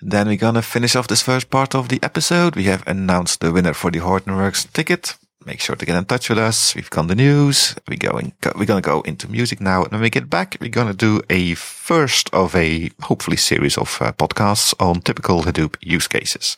[0.00, 2.56] Then we're gonna finish off this first part of the episode.
[2.56, 5.16] We have announced the winner for the Hortonworks ticket.
[5.44, 6.74] Make sure to get in touch with us.
[6.74, 7.76] We've got the news.
[7.88, 9.84] We're going, we're gonna go into music now.
[9.84, 13.96] And when we get back, we're gonna do a first of a hopefully series of
[14.00, 16.56] uh, podcasts on typical Hadoop use cases.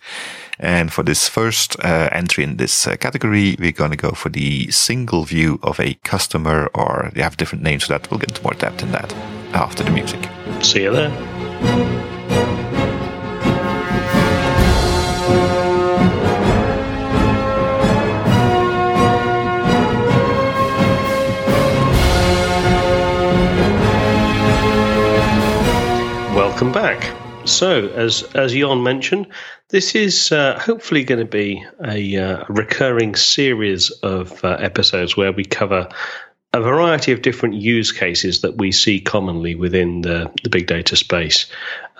[0.59, 4.31] And for this first uh, entry in this uh, category, we're going to go for
[4.31, 8.11] the single view of a customer, or they have different names for that.
[8.11, 9.13] We'll get into more depth in that
[9.53, 10.29] after the music.
[10.63, 12.18] See you there.
[26.59, 27.15] Welcome back.
[27.47, 29.29] So, as as Jhon mentioned,
[29.69, 35.31] this is uh, hopefully going to be a, uh, recurring series of uh, episodes where
[35.31, 35.89] we cover
[36.53, 40.97] a variety of different use cases that we see commonly within the, the big data
[40.97, 41.47] space.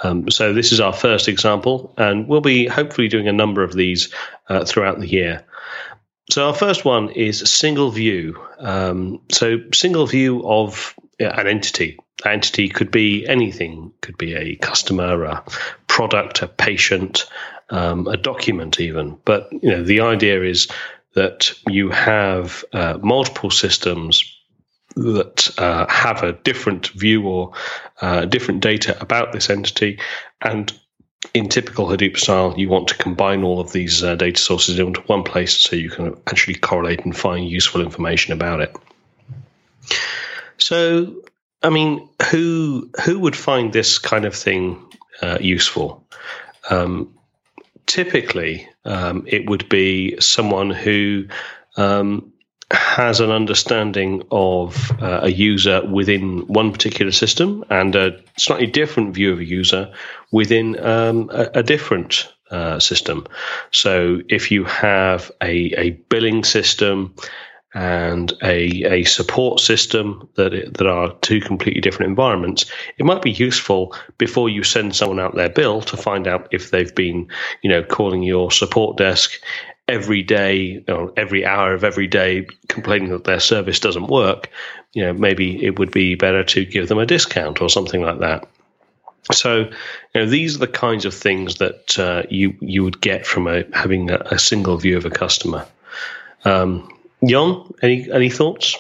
[0.03, 3.75] Um, so, this is our first example, and we'll be hopefully doing a number of
[3.75, 4.13] these
[4.49, 5.47] uh, throughout the year.
[6.31, 8.45] So, our first one is single view.
[8.59, 11.99] Um, so, single view of an entity.
[12.25, 13.93] Entity could be anything.
[14.01, 15.45] Could be a customer a
[15.87, 17.25] product a patient
[17.71, 19.19] um, a document even.
[19.25, 20.69] But you know the idea is
[21.15, 24.35] that you have uh, multiple systems
[24.97, 27.53] that uh, have a different view or
[28.01, 30.01] uh, different data about this entity.
[30.41, 30.73] And
[31.35, 35.01] in typical Hadoop style, you want to combine all of these uh, data sources into
[35.03, 38.77] one place so you can actually correlate and find useful information about it.
[40.59, 41.23] So
[41.63, 44.85] I mean, who who would find this kind of thing
[45.23, 46.07] uh, useful?
[46.71, 47.15] Um,
[47.87, 51.27] typically, um, it would be someone who
[51.77, 52.33] um,
[52.71, 59.15] has an understanding of uh, a user within one particular system and a slightly different
[59.15, 59.93] view of a user
[60.31, 63.27] within um, a, a, different uh, system.
[63.71, 67.15] So, if you have a, a billing system
[67.79, 72.65] and a, a support system that that are two completely different environments,
[72.99, 76.73] it might be useful before you send someone out their bill to find out if
[76.73, 77.29] they've been,
[77.63, 79.41] you know, calling your support desk
[79.87, 84.51] every day or every hour of every day complaining that their service doesn't work.
[84.95, 88.19] you know, maybe it would be better to give them a discount or something like
[88.19, 88.49] that.
[89.31, 89.71] So, you
[90.17, 93.63] know, these are the kinds of things that uh, you you would get from a,
[93.73, 95.65] having a, a, single view of a customer.
[96.45, 96.89] Um,
[97.23, 98.77] Jhon, any any thoughts?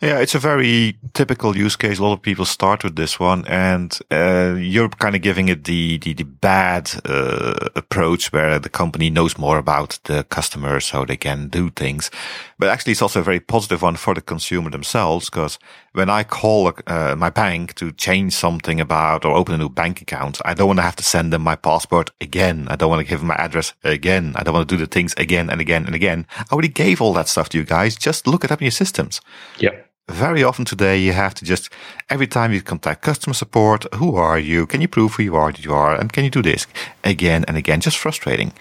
[0.00, 1.98] Yeah, it's a very typical use case.
[1.98, 5.64] A lot of people start with this one, and uh, you're kind of giving it
[5.64, 11.04] the the, the bad uh, approach, where the company knows more about the customer, so
[11.04, 12.10] they can do things.
[12.58, 15.58] But actually, it's also a very positive one for the consumer themselves, because
[15.92, 20.02] when I call uh, my bank to change something about or open a new bank
[20.02, 22.66] account, I don't want to have to send them my passport again.
[22.68, 24.32] I don't want to give them my address again.
[24.36, 26.26] I don't want to do the things again and again and again.
[26.36, 27.94] I already gave all that stuff to you guys.
[27.94, 29.20] Just look it up in your systems.
[29.58, 29.70] Yeah
[30.08, 31.68] very often today you have to just
[32.08, 35.52] every time you contact customer support who are you can you prove who you are
[35.58, 36.66] you are and can you do this
[37.04, 38.52] again and again just frustrating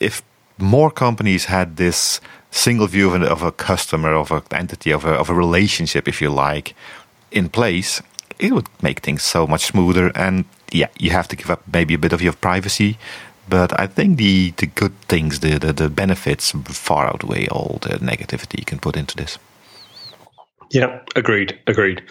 [0.00, 0.22] if
[0.58, 2.20] more companies had this
[2.52, 6.06] single view of, an, of a customer of an entity of a, of a relationship
[6.06, 6.74] if you like
[7.30, 8.00] in place
[8.38, 11.94] it would make things so much smoother and yeah you have to give up maybe
[11.94, 12.98] a bit of your privacy
[13.48, 17.98] but I think the, the good things, the, the, the benefits far outweigh all the
[17.98, 19.38] negativity you can put into this.
[20.70, 22.02] Yeah, agreed, agreed.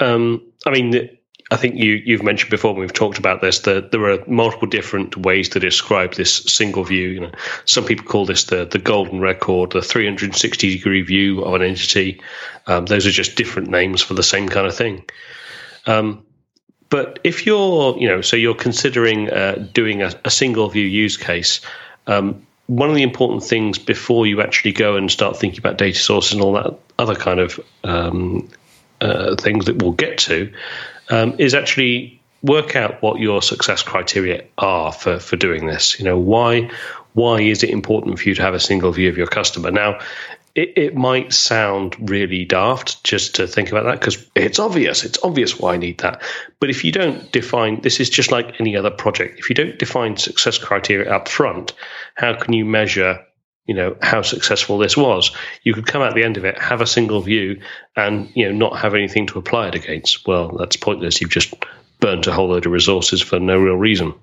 [0.00, 1.16] Um, I mean,
[1.54, 4.66] I think you you've mentioned before when we've talked about this that there are multiple
[4.66, 7.08] different ways to describe this single view.
[7.10, 7.30] You know,
[7.64, 12.20] some people call this the the golden record, the 360 degree view of an entity.
[12.66, 15.04] Um, those are just different names for the same kind of thing.
[15.86, 16.26] Um,
[16.90, 21.16] but if you're, you know, so you're considering uh, doing a, a, single view use
[21.16, 21.60] case,
[22.08, 25.98] um, one of the important things before you actually go and start thinking about data
[25.98, 28.48] sources and all that other kind of um,
[29.00, 30.52] uh, things that we'll get to
[31.10, 35.98] um, is actually work out what your success criteria are for for doing this.
[35.98, 36.70] You know why
[37.14, 39.70] why is it important for you to have a single view of your customer?
[39.70, 40.00] Now,
[40.54, 45.04] it, it might sound really daft just to think about that because it's obvious.
[45.04, 46.22] It's obvious why I need that.
[46.60, 49.38] But if you don't define, this is just like any other project.
[49.38, 51.72] If you don't define success criteria up front,
[52.14, 53.24] how can you measure
[53.66, 55.30] you know how successful this was
[55.62, 57.60] you could come out the end of it have a single view
[57.96, 61.54] and you know not have anything to apply it against well that's pointless you've just
[62.00, 64.14] burnt a whole load of resources for no real reason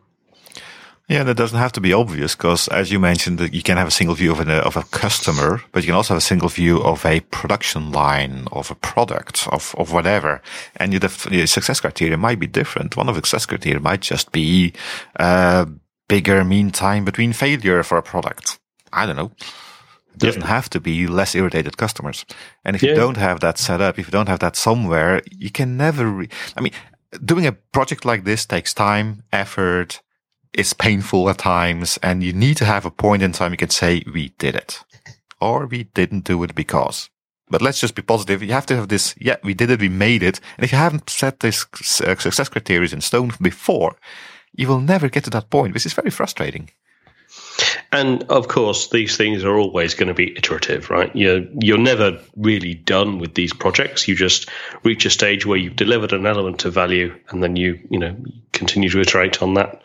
[1.12, 3.92] yeah, that doesn't have to be obvious because, as you mentioned, you can have a
[3.92, 6.82] single view of, a of a customer, but you can also have a single view
[6.82, 10.42] of a production line, of a product, of, of whatever.
[10.78, 12.96] And your, your success criteria might be different.
[12.96, 14.72] One of the success criteria might just be
[15.20, 15.66] uh,
[16.08, 18.61] bigger mean time between failure for a product.
[18.94, 19.32] I don't know.
[20.14, 20.48] It doesn't yeah.
[20.48, 22.26] have to be less irritated customers.
[22.66, 22.90] And if yeah.
[22.90, 26.06] you don't have that set up, if you don't have that somewhere, you can never.
[26.06, 26.74] Re- I mean,
[27.24, 30.02] doing a project like this takes time, effort
[30.54, 33.70] is painful at times and you need to have a point in time you can
[33.70, 34.84] say we did it
[35.40, 37.10] or we didn't do it because
[37.50, 39.90] but let's just be positive you have to have this yeah we did it we
[39.90, 41.66] made it and if you haven't set this
[42.02, 43.96] uh, success criteria in stone before
[44.54, 46.70] you will never get to that point which is very frustrating
[47.92, 51.14] and of course, these things are always going to be iterative, right?
[51.16, 54.08] You're you're never really done with these projects.
[54.08, 54.50] You just
[54.84, 58.16] reach a stage where you've delivered an element of value, and then you you know
[58.54, 59.82] continue to iterate on that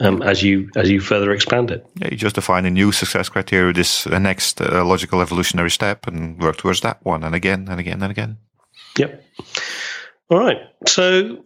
[0.00, 1.86] um, as you as you further expand it.
[1.96, 6.06] Yeah, you just define a new success criteria, this uh, next uh, logical evolutionary step,
[6.06, 8.38] and work towards that one, and again and again and again.
[8.98, 9.24] Yep.
[10.30, 10.58] All right.
[10.86, 11.42] So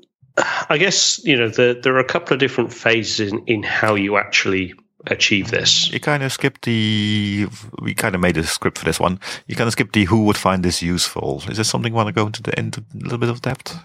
[0.68, 3.94] I guess you know the, there are a couple of different phases in, in how
[3.94, 4.74] you actually
[5.06, 5.90] achieve this.
[5.92, 7.48] You kind of skipped the.
[7.80, 9.20] We kind of made a script for this one.
[9.46, 11.42] You kind of skipped the who would find this useful.
[11.48, 13.76] Is there something you want to go into the into a little bit of depth?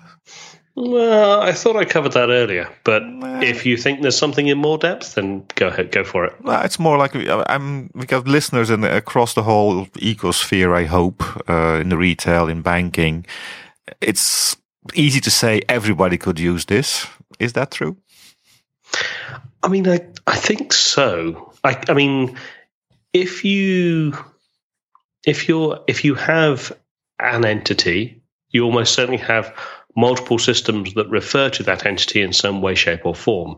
[0.76, 3.04] Well, I thought I covered that earlier, but
[3.44, 6.34] if you think there's something in more depth, then go ahead, go for it.
[6.42, 7.14] Well, it's more like
[7.50, 7.90] I'm.
[7.94, 10.74] We got listeners in, across the whole ecosphere.
[10.74, 13.26] I hope uh, in the retail, in banking,
[14.00, 14.56] it's
[14.94, 17.08] easy to say everybody could use this.
[17.40, 17.98] Is that true?
[19.64, 21.54] I mean, I I think so.
[21.64, 22.38] I I mean,
[23.14, 24.14] if you
[25.26, 26.72] if you're if you have
[27.20, 29.54] an entity, you almost certainly have
[29.96, 33.58] multiple systems that refer to that entity in some way, shape, or form.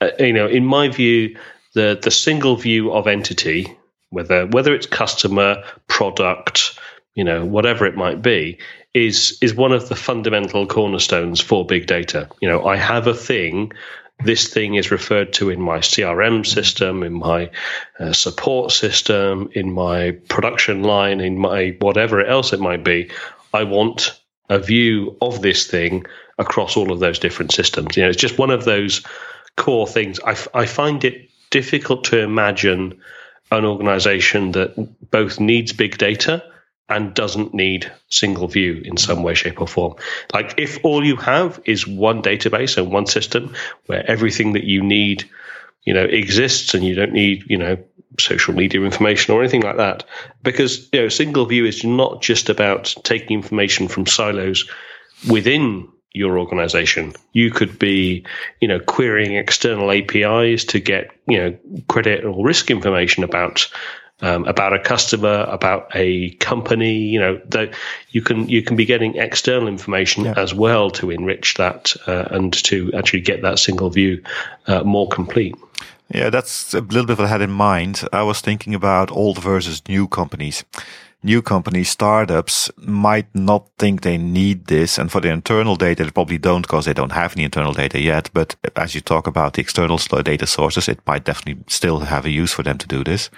[0.00, 1.36] Uh, you know, in my view,
[1.74, 3.76] the the single view of entity,
[4.10, 6.78] whether whether it's customer, product,
[7.14, 8.58] you know, whatever it might be,
[8.94, 12.28] is is one of the fundamental cornerstones for big data.
[12.40, 13.72] You know, I have a thing
[14.24, 17.50] this thing is referred to in my CRM system, in my
[18.00, 23.10] uh, support system, in my production line, in my whatever else it might be.
[23.52, 26.06] I want a view of this thing
[26.38, 27.96] across all of those different systems.
[27.96, 29.04] You know, it's just one of those
[29.56, 30.20] core things.
[30.20, 32.98] I, f- I find it difficult to imagine
[33.50, 36.42] an organization that both needs big data
[36.88, 39.94] and doesn't need single view in some way, shape, or form.
[40.32, 43.54] Like if all you have is one database and one system
[43.86, 45.28] where everything that you need,
[45.82, 47.76] you know, exists and you don't need, you know,
[48.20, 50.04] social media information or anything like that.
[50.42, 54.70] Because, you know, single view is not just about taking information from silos
[55.28, 57.12] within your organization.
[57.32, 58.24] You could be,
[58.60, 61.58] you know, querying external APIs to get, you know,
[61.88, 63.68] credit or risk information about
[64.22, 66.98] um, about a customer, about a company.
[66.98, 67.74] You know, that
[68.10, 70.34] you can you can be getting external information yeah.
[70.36, 74.22] as well to enrich that uh, and to actually get that single view
[74.66, 75.54] uh, more complete.
[76.14, 78.04] Yeah, that's a little bit what I had in mind.
[78.12, 80.64] I was thinking about old versus new companies.
[81.22, 84.96] New companies, startups might not think they need this.
[84.96, 88.00] And for the internal data, they probably don't because they don't have any internal data
[88.00, 88.30] yet.
[88.32, 92.30] But as you talk about the external data sources, it might definitely still have a
[92.30, 93.28] use for them to do this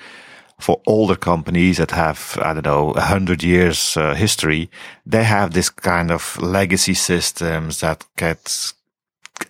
[0.59, 4.71] for older companies that have, I don't know, a hundred years uh, history,
[5.07, 8.73] they have this kind of legacy systems that get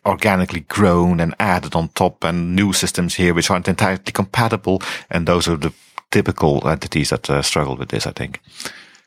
[0.04, 4.82] organically grown and added on top and new systems here which aren't entirely compatible.
[5.10, 5.72] And those are the
[6.10, 8.40] typical entities that uh, struggle with this, I think.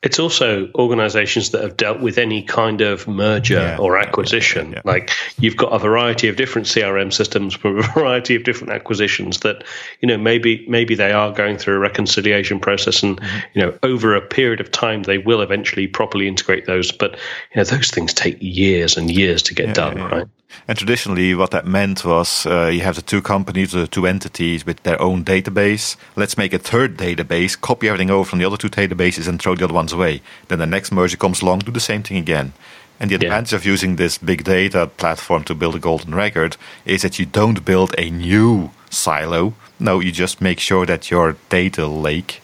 [0.03, 4.71] It's also organizations that have dealt with any kind of merger yeah, or acquisition.
[4.71, 8.43] Yeah, yeah, like you've got a variety of different CRM systems for a variety of
[8.43, 9.63] different acquisitions that,
[9.99, 13.39] you know, maybe maybe they are going through a reconciliation process and, mm-hmm.
[13.53, 16.91] you know, over a period of time they will eventually properly integrate those.
[16.91, 17.11] But
[17.53, 20.27] you know, those things take years and years to get done, right?
[20.67, 24.65] And traditionally, what that meant was uh, you have the two companies, the two entities
[24.65, 25.95] with their own database.
[26.15, 29.55] Let's make a third database, copy everything over from the other two databases, and throw
[29.55, 30.21] the other ones away.
[30.47, 32.53] Then the next merger comes along, do the same thing again.
[32.99, 33.57] And the advantage yeah.
[33.57, 37.65] of using this big data platform to build a golden record is that you don't
[37.65, 39.55] build a new silo.
[39.79, 42.43] No, you just make sure that your data lake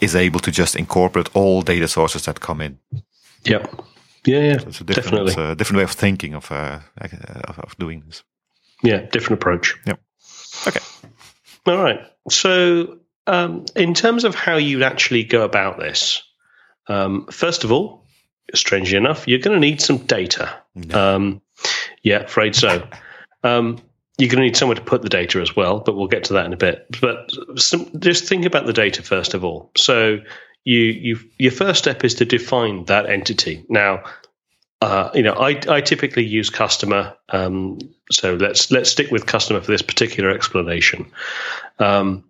[0.00, 2.78] is able to just incorporate all data sources that come in.
[3.44, 3.84] Yep.
[4.24, 5.38] Yeah, yeah, so it's a different.
[5.38, 8.22] Uh, different way of thinking of, uh, of, of doing this.
[8.82, 9.76] Yeah, different approach.
[9.86, 10.00] Yep.
[10.66, 10.80] Okay.
[11.66, 12.00] All right.
[12.30, 16.22] So, um, in terms of how you'd actually go about this,
[16.88, 18.06] um, first of all,
[18.54, 20.54] strangely enough, you're going to need some data.
[20.74, 21.14] No.
[21.16, 21.42] Um,
[22.02, 22.86] yeah, afraid so.
[23.44, 23.78] Um,
[24.18, 26.32] you're going to need somewhere to put the data as well, but we'll get to
[26.34, 26.86] that in a bit.
[27.00, 29.70] But some, just think about the data first of all.
[29.76, 30.18] So
[30.64, 33.64] you you your first step is to define that entity.
[33.68, 34.04] Now,
[34.80, 37.16] uh, you know, I, I typically use customer.
[37.30, 37.78] Um,
[38.10, 41.10] so let's let's stick with customer for this particular explanation.
[41.78, 42.24] Um,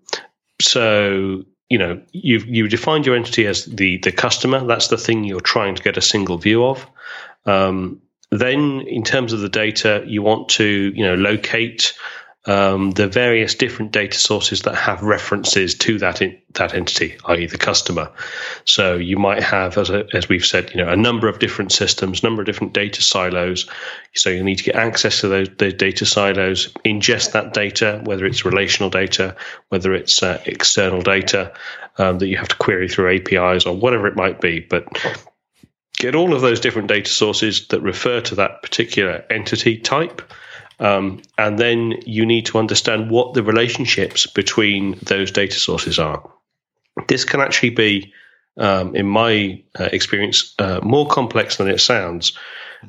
[0.61, 4.64] so you know, you've you defined your entity as the the customer.
[4.66, 6.87] That's the thing you're trying to get a single view of.
[7.45, 8.01] Um,
[8.31, 11.95] then, in terms of the data, you want to you know locate
[12.47, 17.47] um, the various different data sources that have references to that in, that entity, i.e.,
[17.47, 18.11] the customer.
[18.64, 21.72] So you might have, as a, as we've said, you know, a number of different
[21.72, 23.68] systems, number of different data silos.
[24.14, 28.24] So you need to get access to those, those data silos, ingest that data, whether
[28.24, 29.36] it's relational data,
[29.68, 31.53] whether it's uh, external data
[31.99, 34.86] um, that you have to query through APIs or whatever it might be, but
[35.97, 40.22] get all of those different data sources that refer to that particular entity type
[40.81, 46.31] um, and then you need to understand what the relationships between those data sources are.
[47.07, 48.12] This can actually be,
[48.57, 52.37] um, in my uh, experience, uh, more complex than it sounds.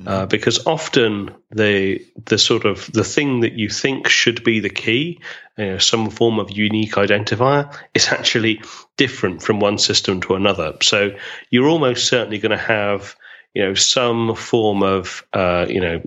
[0.06, 0.30] Uh, mm.
[0.30, 5.20] because often the the sort of the thing that you think should be the key,
[5.58, 8.62] you know, some form of unique identifier, is actually
[8.98, 10.78] different from one system to another.
[10.84, 11.16] So
[11.50, 13.16] you're almost certainly going to have
[13.54, 16.02] you know some form of uh, you know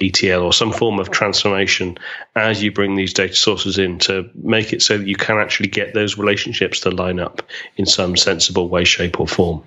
[0.00, 1.98] ETL or some form of transformation
[2.36, 5.68] as you bring these data sources in to make it so that you can actually
[5.68, 7.42] get those relationships to line up
[7.76, 9.62] in some sensible way, shape, or form.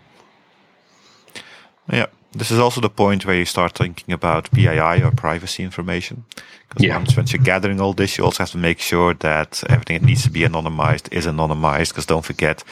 [1.92, 6.24] Yeah, this is also the point where you start thinking about PII or privacy information.
[6.70, 6.98] Because yeah.
[6.98, 10.06] once, once you're gathering all this, you also have to make sure that everything that
[10.06, 11.90] needs to be anonymized is anonymized.
[11.90, 12.64] Because don't forget,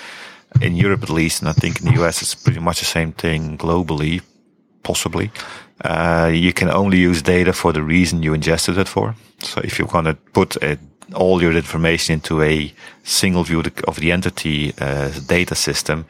[0.60, 3.14] in Europe at least, and I think in the US it's pretty much the same
[3.14, 4.22] thing globally,
[4.84, 5.32] possibly.
[5.84, 9.16] Uh, you can only use data for the reason you ingested it for.
[9.40, 10.78] So if you want to put a,
[11.16, 12.74] all your information into a
[13.04, 16.06] single view of the entity uh, data system,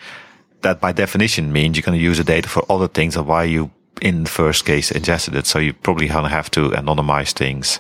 [0.62, 3.44] that by definition means you're going to use the data for other things than why
[3.44, 3.72] you,
[4.02, 5.46] in the first case, ingested it.
[5.46, 7.80] So you probably going to have to anonymize things.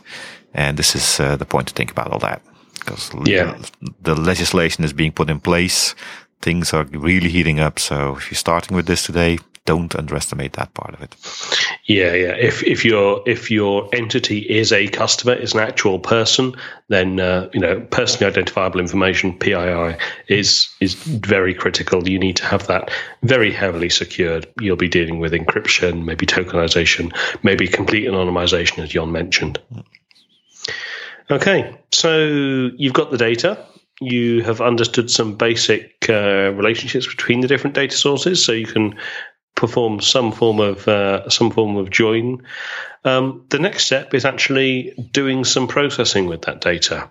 [0.54, 2.42] And this is uh, the point to think about all that
[2.80, 3.58] because yeah.
[4.02, 5.96] the legislation is being put in place
[6.42, 7.80] things are really heating up.
[7.80, 11.16] So if you're starting with this today, don't underestimate that part of it.
[11.86, 12.36] Yeah, yeah.
[12.36, 16.56] If if your if your entity is a customer, is an actual person,
[16.88, 19.96] then uh, you know personally identifiable information (PII)
[20.28, 22.08] is is very critical.
[22.10, 24.48] You need to have that very heavily secured.
[24.60, 29.60] You'll be dealing with encryption, maybe tokenization, maybe complete anonymization, as Jhon mentioned.
[31.30, 32.26] Okay, so
[32.76, 33.66] you've got the data
[34.02, 38.96] you have understood some basic uh, relationships between the different data sources, so you can
[39.56, 42.44] perform some form of uh, some form of join.
[43.06, 47.10] Um, the next step is actually doing some processing with that data.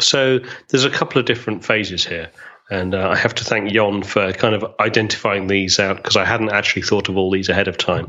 [0.00, 2.30] So there's a couple of different phases here.
[2.70, 6.24] And uh, I have to thank Jhon for kind of identifying these out because I
[6.24, 8.08] hadn't actually thought of all these ahead of time.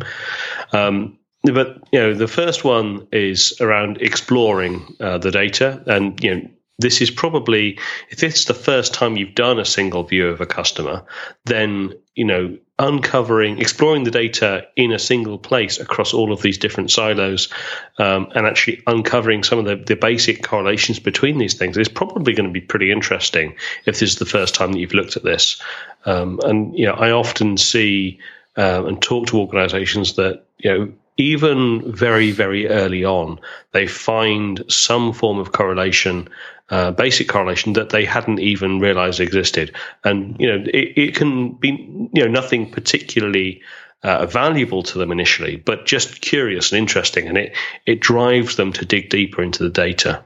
[0.73, 6.35] Um, but you know, the first one is around exploring uh, the data, and you
[6.35, 6.49] know,
[6.79, 7.77] this is probably
[8.09, 11.03] if it's the first time you've done a single view of a customer,
[11.45, 16.57] then you know uncovering, exploring the data in a single place across all of these
[16.57, 17.49] different silos,
[17.97, 22.33] um, and actually uncovering some of the, the basic correlations between these things is probably
[22.33, 23.53] going to be pretty interesting
[23.85, 25.61] if this is the first time that you've looked at this.
[26.05, 28.19] Um, and you know, I often see
[28.55, 33.39] um, and talk to organisations that you know even very, very early on,
[33.73, 36.29] they find some form of correlation,
[36.69, 39.75] uh, basic correlation that they hadn't even realized existed.
[40.03, 41.69] And, you know, it, it can be,
[42.13, 43.61] you know, nothing particularly
[44.03, 47.27] uh, valuable to them initially, but just curious and interesting.
[47.27, 47.55] And it,
[47.85, 50.23] it drives them to dig deeper into the data.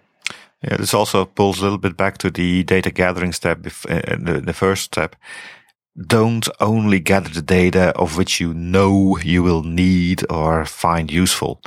[0.64, 4.42] Yeah, this also pulls a little bit back to the data gathering step, uh, the,
[4.46, 5.16] the first step
[5.96, 11.62] don't only gather the data of which you know you will need or find useful.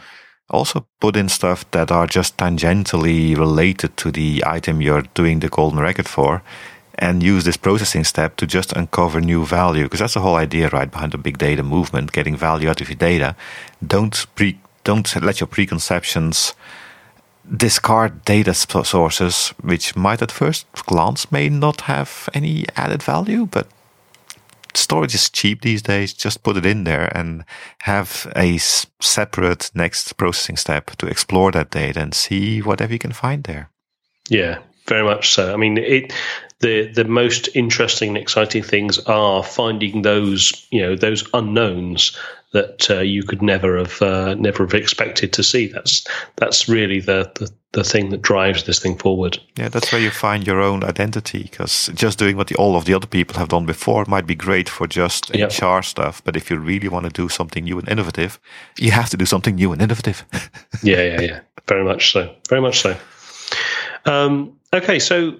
[0.49, 5.49] Also put in stuff that are just tangentially related to the item you're doing the
[5.49, 6.43] golden record for
[6.99, 9.85] and use this processing step to just uncover new value.
[9.85, 12.89] Because that's the whole idea right behind the big data movement, getting value out of
[12.89, 13.37] your data.
[13.87, 16.55] Don't pre, don't let your preconceptions
[17.55, 23.69] discard data sources which might at first glance may not have any added value, but
[24.77, 26.13] storage is cheap these days.
[26.13, 27.45] Just put it in there and
[27.83, 33.13] have a separate next processing step to explore that data and see whatever you can
[33.13, 33.71] find there.
[34.29, 35.53] Yeah, very much so.
[35.53, 36.13] I mean, it
[36.61, 42.17] the the most interesting and exciting things are finding those you know those unknowns
[42.53, 45.67] that uh, you could never have uh, never have expected to see.
[45.67, 46.07] That's
[46.37, 49.39] that's really the, the, the thing that drives this thing forward.
[49.59, 51.43] Yeah, that's where you find your own identity.
[51.43, 54.35] Because just doing what the, all of the other people have done before might be
[54.35, 55.51] great for just yep.
[55.61, 58.41] HR stuff, but if you really want to do something new and innovative,
[58.79, 60.25] you have to do something new and innovative.
[60.83, 61.41] yeah, yeah, yeah.
[61.69, 62.35] Very much so.
[62.49, 62.97] Very much so.
[64.07, 65.35] Um, okay, so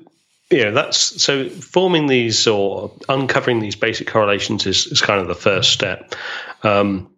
[0.51, 5.35] yeah, that's so forming these or uncovering these basic correlations is, is kind of the
[5.35, 6.15] first step.
[6.63, 7.11] Um,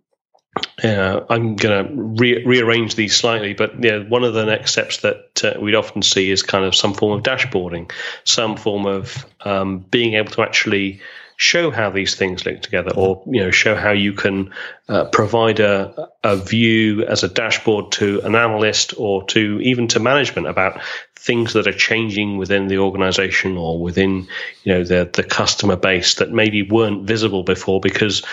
[0.83, 4.99] uh, I'm going to re- rearrange these slightly, but yeah, one of the next steps
[4.99, 7.93] that uh, we'd often see is kind of some form of dashboarding,
[8.25, 11.01] some form of um, being able to actually
[11.39, 14.53] show how these things link together, or you know, show how you can
[14.89, 20.01] uh, provide a, a view as a dashboard to an analyst or to even to
[20.01, 20.81] management about
[21.15, 24.27] things that are changing within the organization or within
[24.65, 28.25] you know the the customer base that maybe weren't visible before because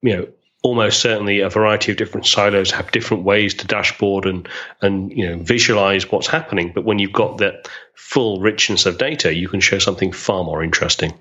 [0.00, 0.28] you know
[0.62, 4.48] almost certainly a variety of different silos have different ways to dashboard and
[4.82, 6.70] and you know visualize what's happening.
[6.72, 10.62] But when you've got that full richness of data you can show something far more
[10.62, 11.12] interesting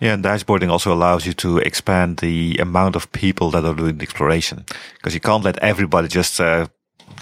[0.00, 3.98] yeah, and dashboarding also allows you to expand the amount of people that are doing
[3.98, 6.66] the exploration because you can't let everybody just uh,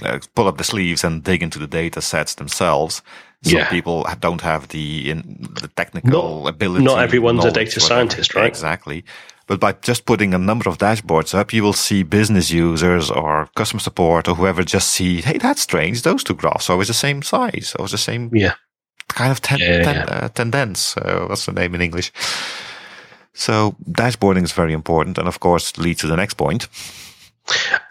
[0.02, 3.02] uh, pull up the sleeves and dig into the data sets themselves.
[3.42, 3.70] Some yeah.
[3.70, 6.84] people don't have the in, the technical not, ability.
[6.84, 8.46] Not everyone's a data scientist, right?
[8.46, 9.04] Exactly.
[9.46, 13.48] But by just putting a number of dashboards up, you will see business users or
[13.54, 16.02] customer support or whoever just see, hey, that's strange.
[16.02, 18.54] Those two graphs are always the same size always the same yeah.
[19.08, 20.96] Kind of ten, yeah, ten, uh, tendence.
[20.96, 22.12] Uh, what's the name in English?
[23.34, 26.68] So dashboarding is very important, and of course leads to the next point.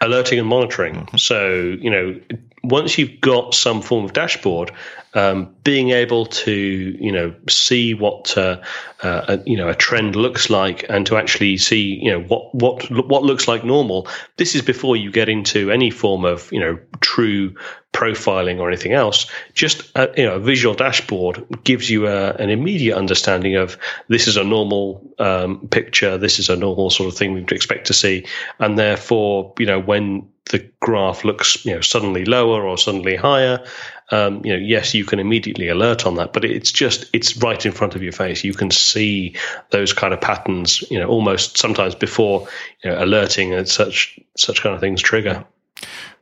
[0.00, 0.94] Alerting and monitoring.
[0.94, 1.16] Mm-hmm.
[1.16, 1.48] So
[1.80, 2.20] you know,
[2.66, 4.72] once you've got some form of dashboard,
[5.14, 8.60] um, being able to you know see what uh,
[9.02, 12.54] uh, a, you know a trend looks like and to actually see you know what
[12.54, 14.08] what what looks like normal.
[14.36, 17.54] This is before you get into any form of you know true
[17.92, 19.26] profiling or anything else.
[19.54, 24.28] Just a, you know a visual dashboard gives you a, an immediate understanding of this
[24.28, 27.94] is a normal um, picture, this is a normal sort of thing we'd expect to
[27.94, 28.26] see,
[28.58, 33.64] and therefore you know when the graph looks you know suddenly lower or suddenly higher
[34.10, 37.64] um, you know, yes, you can immediately alert on that, but it's just it's right
[37.66, 38.44] in front of your face.
[38.44, 39.34] You can see
[39.70, 42.46] those kind of patterns, you know, almost sometimes before
[42.84, 45.44] you know, alerting and such such kind of things trigger.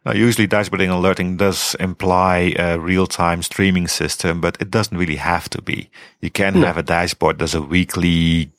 [0.07, 5.49] Now, usually dashboarding alerting does imply a real-time streaming system, but it doesn't really have
[5.51, 5.89] to be.
[6.20, 6.66] You can no.
[6.66, 8.51] have a dashboard that's a weekly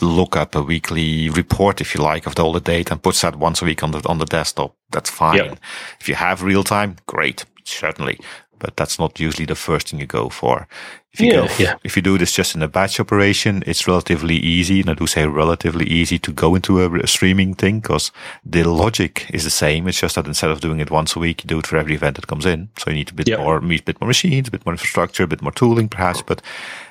[0.00, 3.62] lookup, a weekly report, if you like, of all the data and puts that once
[3.62, 4.74] a week on the on the desktop.
[4.90, 5.36] That's fine.
[5.36, 5.58] Yep.
[6.00, 8.18] If you have real time, great, certainly.
[8.58, 10.68] But that's not usually the first thing you go for.
[11.12, 11.74] If you yeah, go, yeah.
[11.84, 14.80] if you do this just in a batch operation, it's relatively easy.
[14.80, 18.10] And I do say relatively easy to go into a, a streaming thing because
[18.46, 19.86] the logic is the same.
[19.86, 21.94] It's just that instead of doing it once a week, you do it for every
[21.94, 22.70] event that comes in.
[22.78, 23.40] So you need a bit yep.
[23.40, 26.40] more, a bit more machines, a bit more infrastructure, a bit more tooling perhaps, but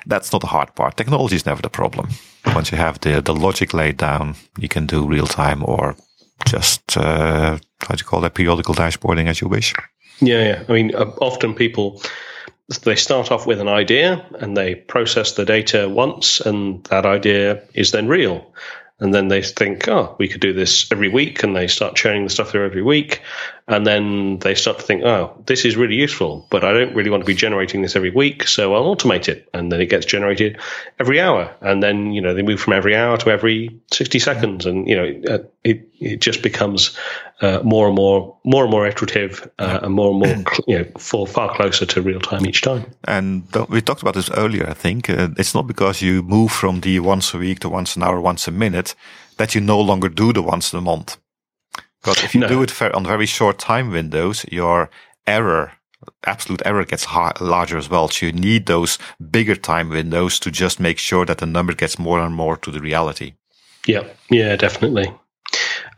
[0.06, 0.96] that's not the hard part.
[0.96, 2.08] Technology is never the problem.
[2.54, 5.96] Once you have the, the logic laid down, you can do real time or
[6.46, 8.34] just, uh, how do you call that?
[8.34, 9.74] Periodical dashboarding as you wish.
[10.20, 10.62] Yeah, yeah.
[10.68, 12.00] I mean, uh, often people
[12.80, 17.62] they start off with an idea and they process the data once, and that idea
[17.74, 18.52] is then real.
[19.02, 22.22] And then they think, oh, we could do this every week, and they start churning
[22.22, 23.20] the stuff through every week.
[23.66, 27.10] And then they start to think, oh, this is really useful, but I don't really
[27.10, 29.48] want to be generating this every week, so I'll automate it.
[29.52, 30.60] And then it gets generated
[31.00, 31.52] every hour.
[31.60, 34.66] And then, you know, they move from every hour to every 60 seconds.
[34.66, 35.88] And, you know, it, it
[36.18, 36.96] just becomes
[37.40, 40.86] uh, more and more, more and more iterative uh, and more and more, you know,
[40.98, 42.84] for far closer to real time each time.
[43.04, 45.10] And we talked about this earlier, I think.
[45.10, 48.20] Uh, it's not because you move from the once a week to once an hour,
[48.20, 48.94] once a minute
[49.36, 51.16] that you no longer do the once a month
[52.02, 52.48] but if you no.
[52.48, 54.90] do it on very short time windows, your
[55.26, 55.72] error,
[56.26, 57.06] absolute error gets
[57.40, 58.08] larger as well.
[58.08, 58.98] So you need those
[59.30, 62.70] bigger time windows to just make sure that the number gets more and more to
[62.70, 63.34] the reality.
[63.86, 65.12] Yeah, yeah, definitely.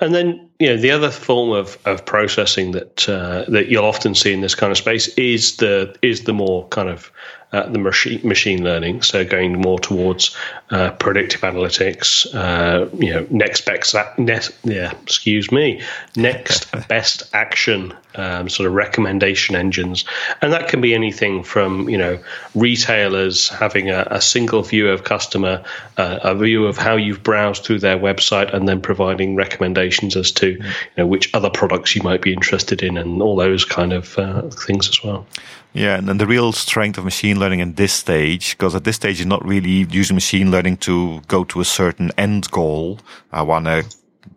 [0.05, 4.14] And then, you know, the other form of, of processing that uh, that you'll often
[4.14, 7.11] see in this kind of space is the is the more kind of
[7.53, 9.03] uh, the machine machine learning.
[9.03, 10.36] So going more towards
[10.70, 15.82] uh, predictive analytics, uh, you know, next best net, yeah, excuse me,
[16.16, 20.05] next best action, um, sort of recommendation engines,
[20.42, 22.18] and that can be anything from you know
[22.55, 25.62] retailers having a, a single view of customer,
[25.97, 30.32] uh, a view of how you've browsed through their website, and then providing recommendations as
[30.32, 33.92] to you know which other products you might be interested in, and all those kind
[33.92, 35.26] of uh, things as well.
[35.74, 38.94] Yeah, and then the real strength of machine learning in this stage, because at this
[38.94, 43.00] stage you're not really using machine learning to go to a certain end goal.
[43.32, 43.84] I want to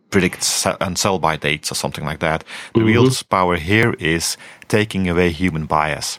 [0.10, 2.44] predict and sell by dates or something like that.
[2.74, 2.88] The mm-hmm.
[2.88, 4.36] real power here is
[4.68, 6.18] taking away human bias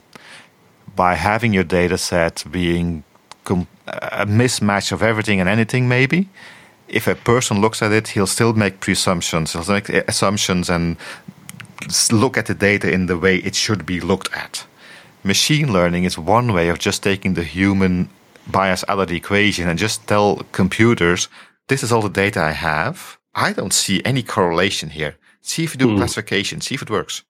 [0.95, 3.03] by having your data set being
[3.89, 6.29] a mismatch of everything and anything, maybe.
[6.87, 9.53] If a person looks at it, he'll still make presumptions.
[9.53, 10.97] He'll make assumptions and
[12.13, 14.65] look at the data in the way it should be looked at
[15.29, 18.09] machine learning is one way of just taking the human
[18.51, 21.29] bias out of the equation and just tell computers,
[21.69, 23.19] this is all the data I have.
[23.35, 25.15] I don't see any correlation here.
[25.43, 25.99] See if you do mm.
[25.99, 27.25] classification, see if it works.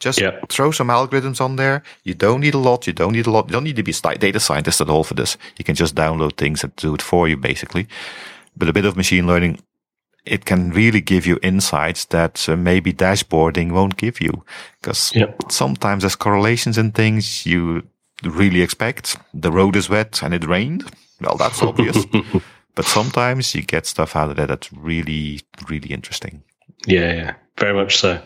[0.00, 0.40] Just yeah.
[0.48, 1.82] throw some algorithms on there.
[2.02, 2.86] You don't need a lot.
[2.88, 3.46] You don't need a lot.
[3.46, 5.36] You don't need to be a data scientist at all for this.
[5.58, 7.86] You can just download things and do it for you, basically.
[8.56, 9.60] But a bit of machine learning
[10.24, 14.44] it can really give you insights that uh, maybe dashboarding won't give you.
[14.80, 15.40] Because yep.
[15.50, 17.86] sometimes there's correlations in things you
[18.22, 19.16] really expect.
[19.34, 20.84] The road is wet and it rained.
[21.20, 22.04] Well, that's obvious.
[22.74, 26.42] but sometimes you get stuff out of there that's really, really interesting.
[26.86, 28.20] Yeah, yeah, very much so.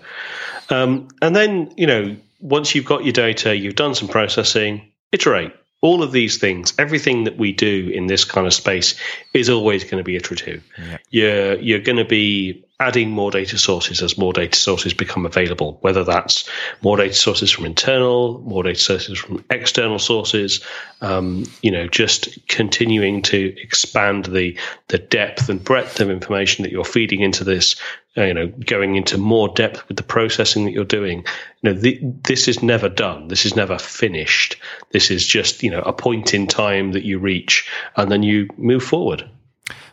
[0.70, 5.55] Um, and then, you know, once you've got your data, you've done some processing, iterate
[5.83, 8.99] all of these things, everything that we do in this kind of space
[9.35, 10.64] is always going to be iterative.
[10.79, 10.99] Yeah.
[11.11, 15.79] You're you're going to be adding more data sources as more data sources become available,
[15.81, 16.49] whether that's
[16.83, 20.62] more data sources from internal, more data sources from external sources,
[21.01, 24.59] um, you know, just continuing to expand the
[24.89, 27.77] the depth and breadth of information that you're feeding into this,
[28.18, 31.18] Uh, you know, going into more depth with the processing that you're doing.
[31.60, 33.28] You know, the, this is never done.
[33.28, 34.56] This is never finished.
[34.92, 38.48] This is just, you know, a point in time that you reach and then you
[38.56, 39.28] move forward.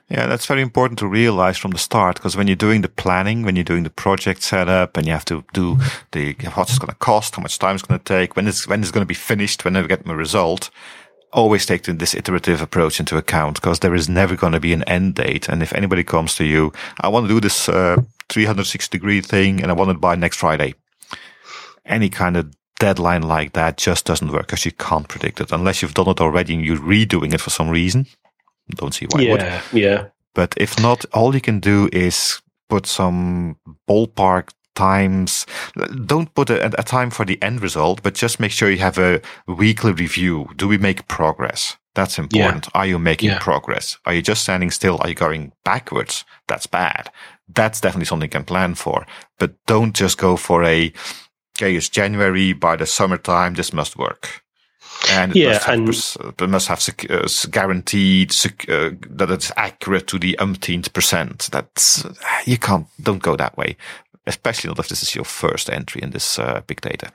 [0.09, 3.43] Yeah, that's very important to realize from the start because when you're doing the planning,
[3.43, 5.77] when you're doing the project setup and you have to do
[6.11, 8.81] the what's going to cost, how much time it's going to take, when it's, when
[8.81, 10.69] it's going to be finished, when I get my result,
[11.33, 14.83] always take this iterative approach into account because there is never going to be an
[14.83, 15.49] end date.
[15.49, 16.71] And if anybody comes to you,
[17.01, 17.97] I want to do this uh,
[18.29, 20.75] 360 degree thing and I want it by next Friday.
[21.85, 25.81] Any kind of deadline like that just doesn't work because you can't predict it unless
[25.81, 28.05] you've done it already and you're redoing it for some reason.
[28.75, 29.21] Don't see why.
[29.21, 30.05] Yeah, yeah.
[30.33, 33.57] But if not, all you can do is put some
[33.87, 35.45] ballpark times.
[36.05, 38.97] Don't put a, a time for the end result, but just make sure you have
[38.97, 40.49] a weekly review.
[40.55, 41.77] Do we make progress?
[41.95, 42.65] That's important.
[42.65, 42.71] Yeah.
[42.79, 43.39] Are you making yeah.
[43.39, 43.97] progress?
[44.05, 44.97] Are you just standing still?
[45.01, 46.25] Are you going backwards?
[46.47, 47.11] That's bad.
[47.47, 49.05] That's definitely something you can plan for,
[49.37, 50.91] but don't just go for a,
[51.57, 53.53] okay, it's January by the summertime.
[53.53, 54.41] This must work.
[55.11, 55.79] And it yeah, must have,
[56.29, 58.31] and it must have uh, guaranteed
[58.69, 61.49] uh, that it's accurate to the umpteenth percent.
[61.51, 62.05] That's
[62.45, 62.87] you can't.
[63.01, 63.75] Don't go that way,
[64.25, 67.11] especially not if this is your first entry in this uh, big data.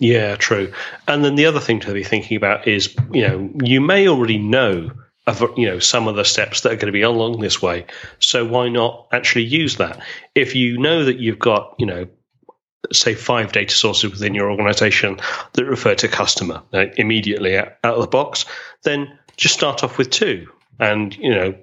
[0.00, 0.72] Yeah, true.
[1.06, 4.38] And then the other thing to be thinking about is, you know, you may already
[4.38, 4.90] know
[5.26, 7.86] of you know some of the steps that are going to be along this way.
[8.18, 10.00] So why not actually use that?
[10.34, 12.08] If you know that you've got, you know,
[12.92, 15.20] say five data sources within your organization
[15.52, 18.46] that refer to customer uh, immediately out, out of the box,
[18.82, 20.48] then just start off with two
[20.78, 21.54] and, you know,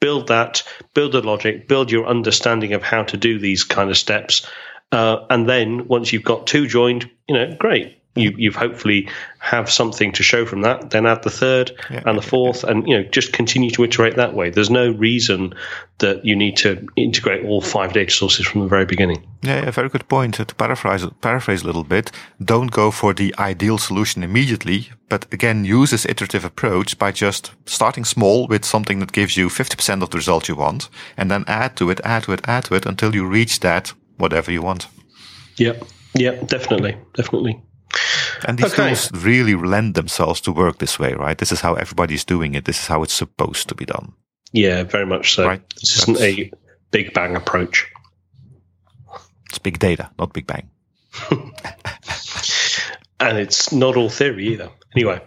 [0.00, 0.62] build that,
[0.94, 4.46] build the logic, build your understanding of how to do these kind of steps.
[4.90, 9.70] Uh, and then once you've got two joined, you know, great you, you've hopefully have
[9.70, 10.90] something to show from that.
[10.90, 12.70] Then add the third yeah, and the fourth, yeah.
[12.70, 14.50] and you know just continue to iterate that way.
[14.50, 15.54] There's no reason
[15.98, 19.26] that you need to integrate all five data sources from the very beginning.
[19.42, 20.34] Yeah, a very good point.
[20.34, 22.10] To paraphrase paraphrase a little bit,
[22.44, 27.52] don't go for the ideal solution immediately, but again use this iterative approach by just
[27.64, 31.44] starting small with something that gives you 50% of the result you want, and then
[31.46, 34.62] add to it, add to it, add to it until you reach that whatever you
[34.62, 34.88] want.
[35.56, 35.84] Yep.
[36.14, 37.62] Yep, definitely, definitely.
[38.46, 38.88] And these okay.
[38.88, 41.38] tools really lend themselves to work this way, right?
[41.38, 42.64] This is how everybody's doing it.
[42.64, 44.12] This is how it's supposed to be done.
[44.52, 45.46] Yeah, very much so.
[45.46, 45.62] Right?
[45.80, 46.50] This That's, isn't a
[46.90, 47.86] big bang approach.
[49.48, 50.68] It's big data, not big bang.
[53.20, 54.70] and it's not all theory either.
[54.94, 55.20] Anyway,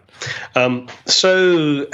[0.56, 1.88] um, so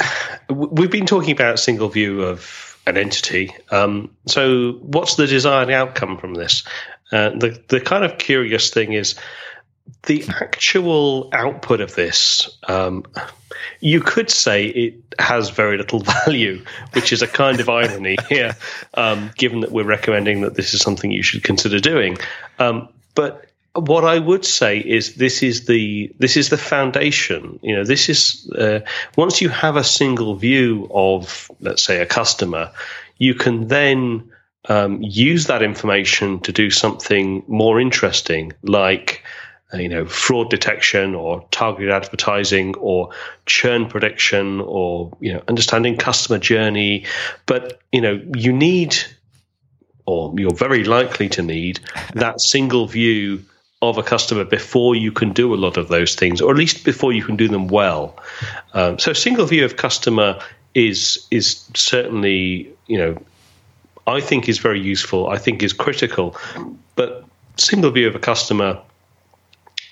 [0.49, 3.53] we've been talking about single view of an entity.
[3.71, 6.63] Um, so, what's the desired outcome from this?
[7.11, 9.15] Uh, the the kind of curious thing is
[10.03, 13.03] the actual output of this, um,
[13.79, 16.63] you could say it has very little value,
[16.93, 18.55] which is a kind of irony here,
[18.93, 22.17] um, given that we're recommending that this is something you should consider doing.
[22.59, 27.59] Um, but what I would say is this is the this is the foundation.
[27.61, 28.79] You know, this is uh,
[29.15, 32.71] once you have a single view of, let's say, a customer,
[33.17, 34.31] you can then
[34.69, 39.23] um, use that information to do something more interesting, like
[39.73, 43.09] you know, fraud detection or targeted advertising or
[43.45, 47.05] churn prediction or, you know, understanding customer journey.
[47.45, 48.95] But, you know, you need,
[50.05, 51.81] or you're very likely to need
[52.13, 53.43] that single view
[53.81, 56.83] of a customer before you can do a lot of those things, or at least
[56.83, 58.17] before you can do them well.
[58.73, 60.39] Um, so, single view of customer
[60.73, 63.21] is is certainly you know
[64.07, 65.29] I think is very useful.
[65.29, 66.35] I think is critical,
[66.95, 67.25] but
[67.57, 68.81] single view of a customer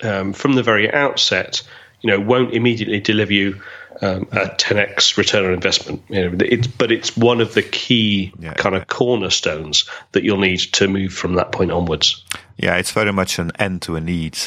[0.02, 1.62] um, from the very outset,
[2.00, 3.60] you know, won't immediately deliver you
[4.02, 6.02] um, a 10x return on investment.
[6.08, 10.38] You know, it's, but it's one of the key yeah, kind of cornerstones that you'll
[10.38, 12.24] need to move from that point onwards.
[12.56, 14.38] Yeah, it's very much an end to a need.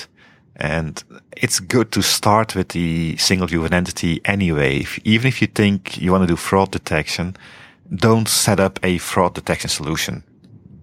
[0.56, 1.02] And
[1.38, 4.80] it's good to start with the single view of an entity anyway.
[4.80, 7.38] If, even if you think you want to do fraud detection,
[7.94, 10.24] don't set up a fraud detection solution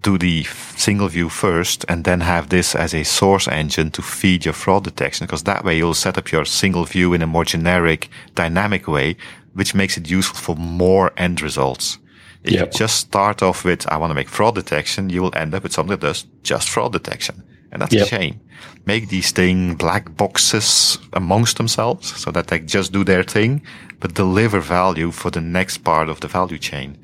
[0.01, 0.43] do the
[0.75, 4.83] single view first and then have this as a source engine to feed your fraud
[4.83, 8.87] detection because that way you'll set up your single view in a more generic, dynamic
[8.87, 9.17] way,
[9.53, 11.97] which makes it useful for more end results.
[12.43, 12.73] If yep.
[12.73, 15.63] you just start off with, I want to make fraud detection, you will end up
[15.63, 17.43] with something that does just fraud detection.
[17.71, 18.05] And that's yep.
[18.05, 18.39] a shame.
[18.85, 23.61] Make these thing black boxes amongst themselves so that they just do their thing,
[23.99, 26.97] but deliver value for the next part of the value chain.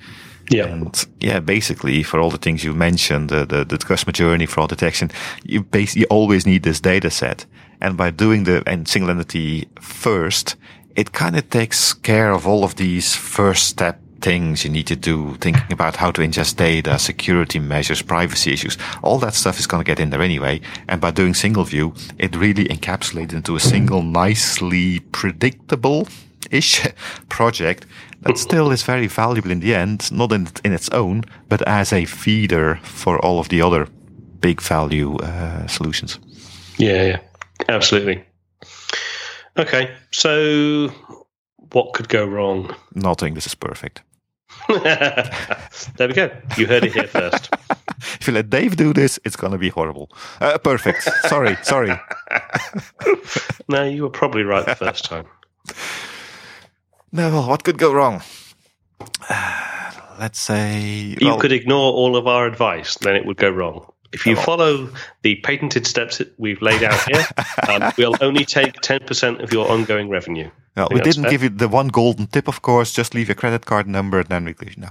[0.50, 0.66] Yeah.
[0.66, 4.70] And yeah, basically for all the things you mentioned, the, the, the customer journey, fraud
[4.70, 5.12] detection,
[5.44, 7.46] you basically you always need this data set.
[7.82, 10.56] And by doing the and single entity first,
[10.96, 14.96] it kind of takes care of all of these first step things you need to
[14.96, 18.78] do, thinking about how to ingest data, security measures, privacy issues.
[19.02, 20.62] All that stuff is going to get in there anyway.
[20.88, 26.08] And by doing single view, it really encapsulates into a single nicely predictable
[26.52, 26.88] ish
[27.30, 27.86] project
[28.24, 31.94] that still is very valuable in the end, not in, in its own, but as
[31.94, 33.88] a feeder for all of the other
[34.40, 36.20] big value uh, solutions.
[36.78, 37.20] Yeah, yeah,
[37.70, 38.24] absolutely.
[39.58, 40.90] Okay, so
[41.72, 42.76] what could go wrong?
[42.96, 43.36] Nothing.
[43.36, 44.02] This is perfect.
[44.70, 46.32] there we go.
[46.58, 47.50] You heard it here first.
[47.98, 50.10] if you let Dave do this, it's going to be horrible.
[50.40, 51.04] Uh, perfect.
[51.28, 52.00] sorry, sorry.
[53.68, 55.26] no, you were probably right the first time.
[57.14, 58.24] No, what could go wrong?
[60.20, 63.92] let's say you could ignore all of our advice, then it would go wrong.
[64.12, 64.90] if you follow
[65.22, 67.26] the patented steps that we've laid out here,
[67.70, 70.50] um, we'll only take 10% of your ongoing revenue.
[70.76, 71.32] Well, we didn't fair?
[71.32, 72.92] give you the one golden tip, of course.
[72.92, 74.84] Just leave your credit card number and then we give you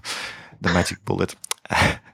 [0.60, 1.34] the magic bullet.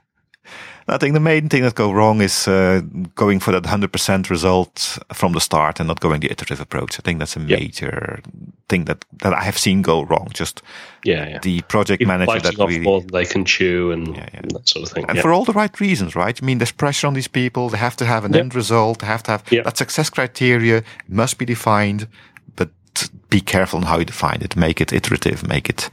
[0.89, 2.81] I think the main thing that go wrong is uh,
[3.15, 6.99] going for that 100% result from the start and not going the iterative approach.
[6.99, 8.21] I think that's a major
[8.67, 10.29] thing that, that I have seen go wrong.
[10.33, 10.61] Just
[11.03, 11.39] yeah, yeah.
[11.39, 14.39] the project People manager that really more than they can chew and, yeah, yeah.
[14.41, 15.05] and that sort of thing.
[15.09, 16.39] And for all the right reasons, right?
[16.41, 17.69] I mean, there's pressure on these people.
[17.69, 18.41] They have to have an yep.
[18.41, 18.99] end result.
[18.99, 22.07] They have to have that success criteria must be defined,
[22.55, 22.69] but
[23.29, 24.55] be careful on how you define it.
[24.55, 25.47] Make it iterative.
[25.47, 25.89] Make it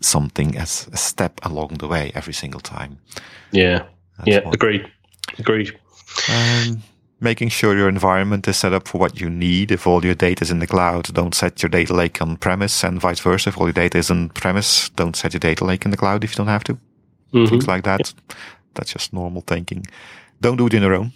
[0.00, 2.98] something as a step along the way every single time.
[3.52, 3.84] Yeah.
[4.24, 4.90] That's yeah, agreed.
[5.38, 5.78] Agreed.
[6.28, 6.82] Um,
[7.20, 9.70] making sure your environment is set up for what you need.
[9.70, 12.82] If all your data is in the cloud, don't set your data lake on premise,
[12.84, 13.50] and vice versa.
[13.50, 16.24] If all your data is on premise, don't set your data lake in the cloud
[16.24, 16.74] if you don't have to.
[17.32, 17.46] Mm-hmm.
[17.46, 18.00] Things like that.
[18.00, 18.36] Yeah.
[18.74, 19.86] That's just normal thinking.
[20.40, 21.12] Don't do it in your own.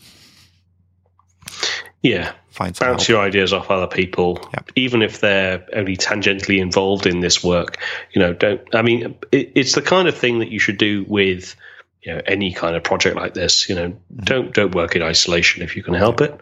[2.02, 2.32] Yeah.
[2.50, 3.08] Find Bounce help.
[3.08, 4.70] your ideas off other people, yep.
[4.76, 7.78] even if they're only tangentially involved in this work.
[8.12, 8.62] You know, don't.
[8.72, 11.56] I mean, it, it's the kind of thing that you should do with
[12.04, 14.24] you know any kind of project like this you know mm-hmm.
[14.24, 16.38] don't don't work in isolation if you can help it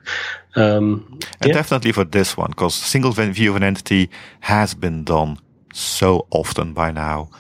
[0.55, 1.55] um, and yeah.
[1.55, 4.11] definitely for this one because single view of an entity
[4.41, 5.39] has been done
[5.73, 7.31] so often by now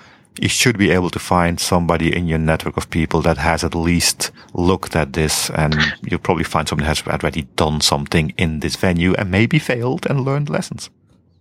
[0.40, 3.74] you should be able to find somebody in your network of people that has at
[3.74, 8.60] least looked at this and you'll probably find someone who has already done something in
[8.60, 10.88] this venue and maybe failed and learned lessons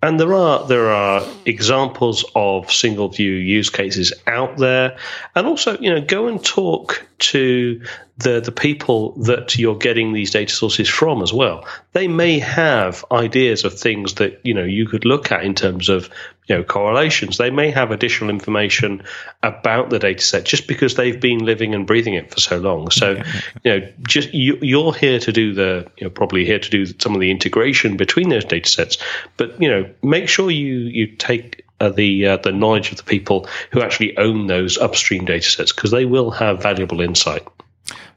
[0.01, 4.97] and there are there are examples of single view use cases out there,
[5.35, 7.81] and also you know go and talk to
[8.17, 11.65] the the people that you're getting these data sources from as well.
[11.93, 15.89] They may have ideas of things that you know you could look at in terms
[15.89, 16.09] of
[16.47, 17.37] you know correlations.
[17.37, 19.03] They may have additional information
[19.43, 22.91] about the data set just because they've been living and breathing it for so long.
[22.91, 23.21] So
[23.63, 26.85] you know just you, you're here to do the you know probably here to do
[26.85, 28.97] some of the integration between those data sets,
[29.37, 33.03] but you know make sure you you take uh, the uh, the knowledge of the
[33.03, 37.47] people who actually own those upstream data sets because they will have valuable insight.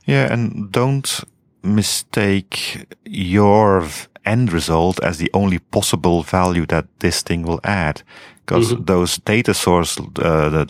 [0.06, 1.24] Yeah, and don't
[1.62, 3.88] mistake your
[4.24, 8.02] end result as the only possible value that this thing will add,
[8.44, 8.84] because mm-hmm.
[8.84, 10.64] those data source uh,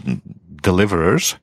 [0.62, 1.36] deliverers,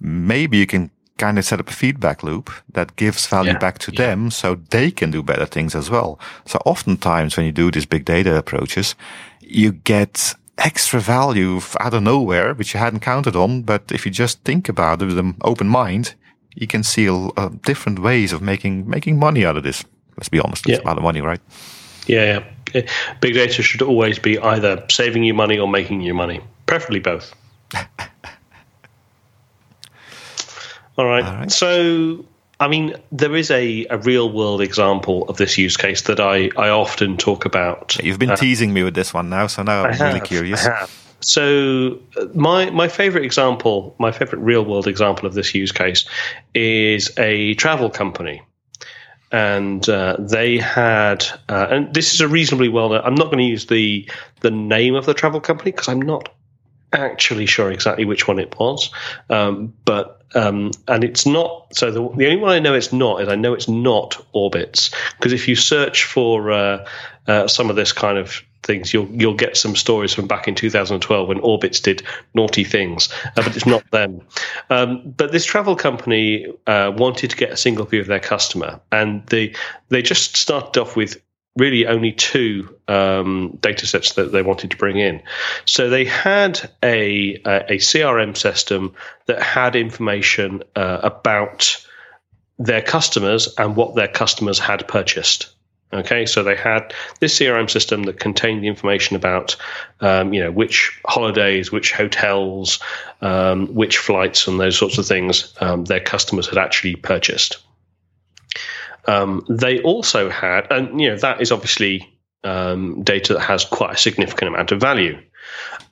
[0.00, 3.58] maybe you can kind of set up a feedback loop that gives value yeah.
[3.58, 3.98] back to yeah.
[3.98, 6.18] them so they can do better things as well.
[6.44, 8.96] So oftentimes when you do these big data approaches,
[9.40, 13.62] you get extra value out of nowhere, which you hadn't counted on.
[13.62, 16.14] But if you just think about it with an open mind,
[16.54, 19.84] you can see uh, different ways of making making money out of this.
[20.16, 20.74] Let's be honest, yeah.
[20.76, 21.40] it's about the money, right?
[22.06, 22.42] Yeah,
[22.74, 22.88] yeah.
[23.20, 27.34] Big data should always be either saving you money or making you money, preferably both.
[30.96, 31.24] All right.
[31.24, 31.50] All right.
[31.50, 32.24] So
[32.60, 36.50] I mean, there is a, a real world example of this use case that I,
[36.56, 37.96] I often talk about.
[38.02, 40.66] You've been uh, teasing me with this one now, so now I'm really curious.
[41.20, 46.04] So uh, my my favorite example, my favorite real world example of this use case
[46.54, 48.42] is a travel company.
[49.34, 53.00] And uh, they had, uh, and this is a reasonably well known.
[53.04, 54.08] I'm not going to use the
[54.40, 56.28] the name of the travel company because I'm not
[56.92, 58.90] actually sure exactly which one it was,
[59.28, 61.74] um, but um, and it's not.
[61.74, 64.94] So the, the only one I know it's not is I know it's not Orbitz
[65.16, 66.88] because if you search for uh,
[67.26, 70.54] uh, some of this kind of things, you'll you'll get some stories from back in
[70.54, 72.02] 2012 when Orbitz did
[72.34, 74.20] naughty things, uh, but it's not them.
[74.70, 78.80] Um, but this travel company uh, wanted to get a single view of their customer,
[78.90, 79.54] and they
[79.88, 81.20] they just started off with
[81.56, 85.22] really only two um, data sets that they wanted to bring in.
[85.66, 88.94] So they had a, a, a CRM system
[89.26, 91.84] that had information uh, about
[92.58, 95.53] their customers and what their customers had purchased.
[95.94, 99.54] Okay, so they had this CRM system that contained the information about,
[100.00, 102.80] um, you know, which holidays, which hotels,
[103.20, 107.58] um, which flights, and those sorts of things um, their customers had actually purchased.
[109.06, 113.94] Um, they also had, and you know that is obviously um, data that has quite
[113.94, 115.22] a significant amount of value.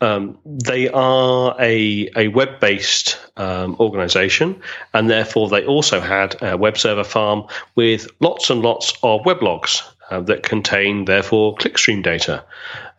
[0.00, 4.60] Um, they are a, a web based um, organization,
[4.94, 7.44] and therefore they also had a web server farm
[7.76, 12.44] with lots and lots of weblogs uh, that contain, therefore, clickstream data.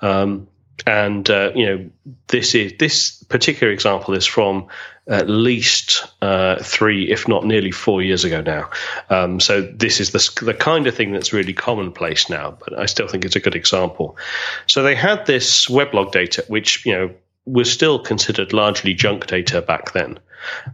[0.01, 0.47] Um,
[0.85, 1.89] and uh, you know
[2.27, 4.67] this is this particular example is from
[5.07, 8.69] at least uh, three, if not nearly four years ago now.
[9.09, 12.85] Um, so this is the the kind of thing that's really commonplace now, but I
[12.85, 14.17] still think it's a good example.
[14.67, 17.11] So they had this weblog data, which you know
[17.45, 20.19] was still considered largely junk data back then.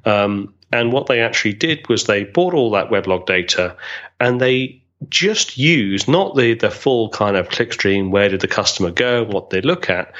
[0.05, 3.75] Um, and what they actually did was they bought all that weblog data
[4.19, 8.91] and they just use not the, the full kind of clickstream, where did the customer
[8.91, 10.13] go, what they look at,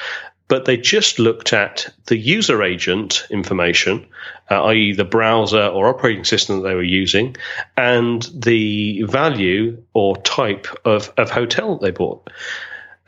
[0.48, 4.04] but they just looked at the user agent information,
[4.50, 7.36] uh, i.e., the browser or operating system that they were using,
[7.76, 12.30] and the value or type of, of hotel they bought.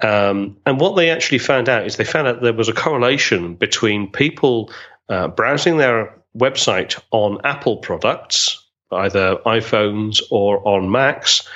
[0.00, 3.54] Um, and what they actually found out is they found out there was a correlation
[3.54, 4.72] between people
[5.08, 8.61] uh, browsing their website on Apple products,
[8.92, 11.48] either iPhones or on Macs,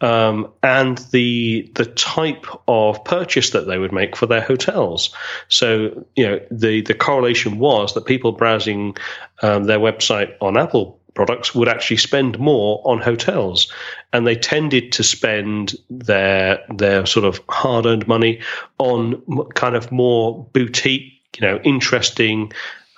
[0.00, 5.14] um, and the the type of purchase that they would make for their hotels.
[5.48, 8.96] So you know the the correlation was that people browsing
[9.42, 13.70] um, their website on Apple products would actually spend more on hotels.
[14.12, 18.40] And they tended to spend their their sort of hard-earned money
[18.78, 19.22] on
[19.54, 22.52] kind of more boutique you know interesting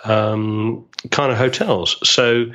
[0.04, 1.96] um, kind of hotels.
[2.08, 2.46] So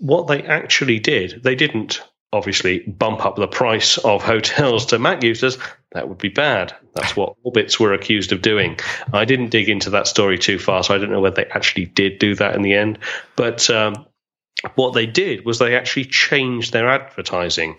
[0.00, 5.22] what they actually did they didn't obviously bump up the price of hotels to Mac
[5.22, 5.58] users,
[5.92, 6.74] that would be bad.
[6.94, 8.78] That's what Orbitz were accused of doing.
[9.12, 11.86] I didn't dig into that story too far, so I don't know whether they actually
[11.86, 12.98] did do that in the end.
[13.34, 14.06] But um,
[14.74, 17.78] what they did was they actually changed their advertising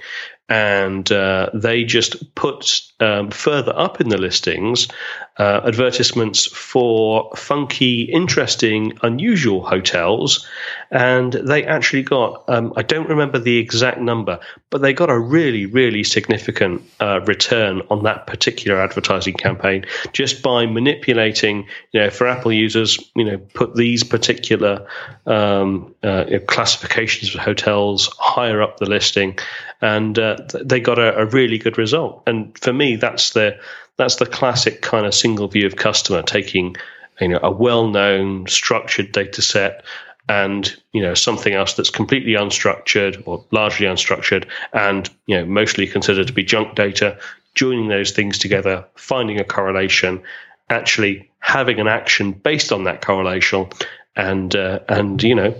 [0.51, 4.89] and uh, they just put um, further up in the listings
[5.37, 10.45] uh, advertisements for funky, interesting, unusual hotels.
[10.91, 14.39] And they actually got, um, I don't remember the exact number,
[14.69, 20.43] but they got a really, really significant uh, return on that particular advertising campaign just
[20.43, 24.85] by manipulating, you know, for Apple users, you know, put these particular
[25.25, 29.39] um, uh, classifications of hotels higher up the listing.
[29.81, 32.21] And uh, they got a, a really good result.
[32.27, 33.57] And for me, that's the
[33.97, 36.75] that's the classic kind of single view of customer taking
[37.19, 39.83] you know a well-known structured data set
[40.27, 45.87] and you know something else that's completely unstructured or largely unstructured and you know mostly
[45.87, 47.17] considered to be junk data
[47.53, 50.21] joining those things together finding a correlation
[50.69, 53.67] actually having an action based on that correlation
[54.15, 55.53] and uh, and you know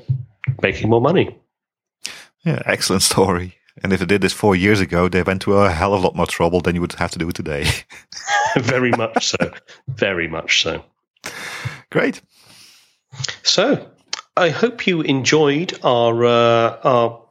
[0.61, 1.35] making more money
[2.43, 5.71] yeah excellent story and if they did this four years ago, they went to a
[5.71, 7.65] hell of a lot more trouble than you would have to do today.
[8.57, 9.51] Very much so.
[9.87, 10.83] Very much so.
[11.89, 12.21] Great.
[13.43, 13.89] So,
[14.35, 17.21] I hope you enjoyed our uh, our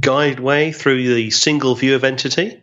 [0.00, 2.62] guide way through the single view of entity.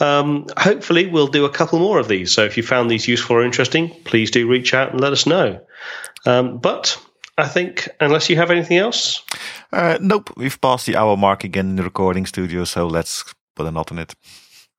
[0.00, 2.32] Um, hopefully, we'll do a couple more of these.
[2.32, 5.26] So, if you found these useful or interesting, please do reach out and let us
[5.26, 5.60] know.
[6.26, 7.00] Um, but
[7.36, 9.24] I think, unless you have anything else.
[9.72, 13.24] Uh, nope, we've passed the hour mark again in the recording studio, so let's
[13.56, 14.14] put a knot on it.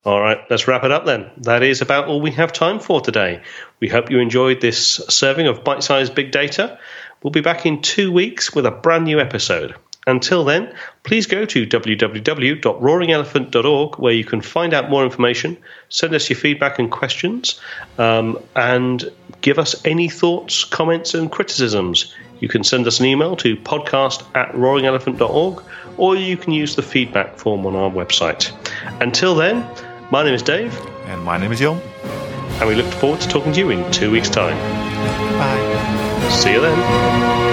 [0.04, 1.28] All right, let's wrap it up then.
[1.38, 3.42] That is about all we have time for today.
[3.80, 6.78] We hope you enjoyed this serving of bite sized big data.
[7.22, 9.74] We'll be back in two weeks with a brand new episode.
[10.06, 15.56] Until then, please go to www.roaringelephant.org where you can find out more information,
[15.88, 17.60] send us your feedback and questions,
[17.98, 22.14] um, and give us any thoughts, comments, and criticisms.
[22.40, 25.62] You can send us an email to podcast at roaringelephant.org
[25.96, 28.52] or you can use the feedback form on our website.
[29.00, 29.66] Until then,
[30.10, 30.78] my name is Dave.
[31.06, 31.80] And my name is Jhon.
[32.60, 34.56] And we look forward to talking to you in two weeks' time.
[35.38, 36.28] Bye.
[36.30, 37.45] See you then.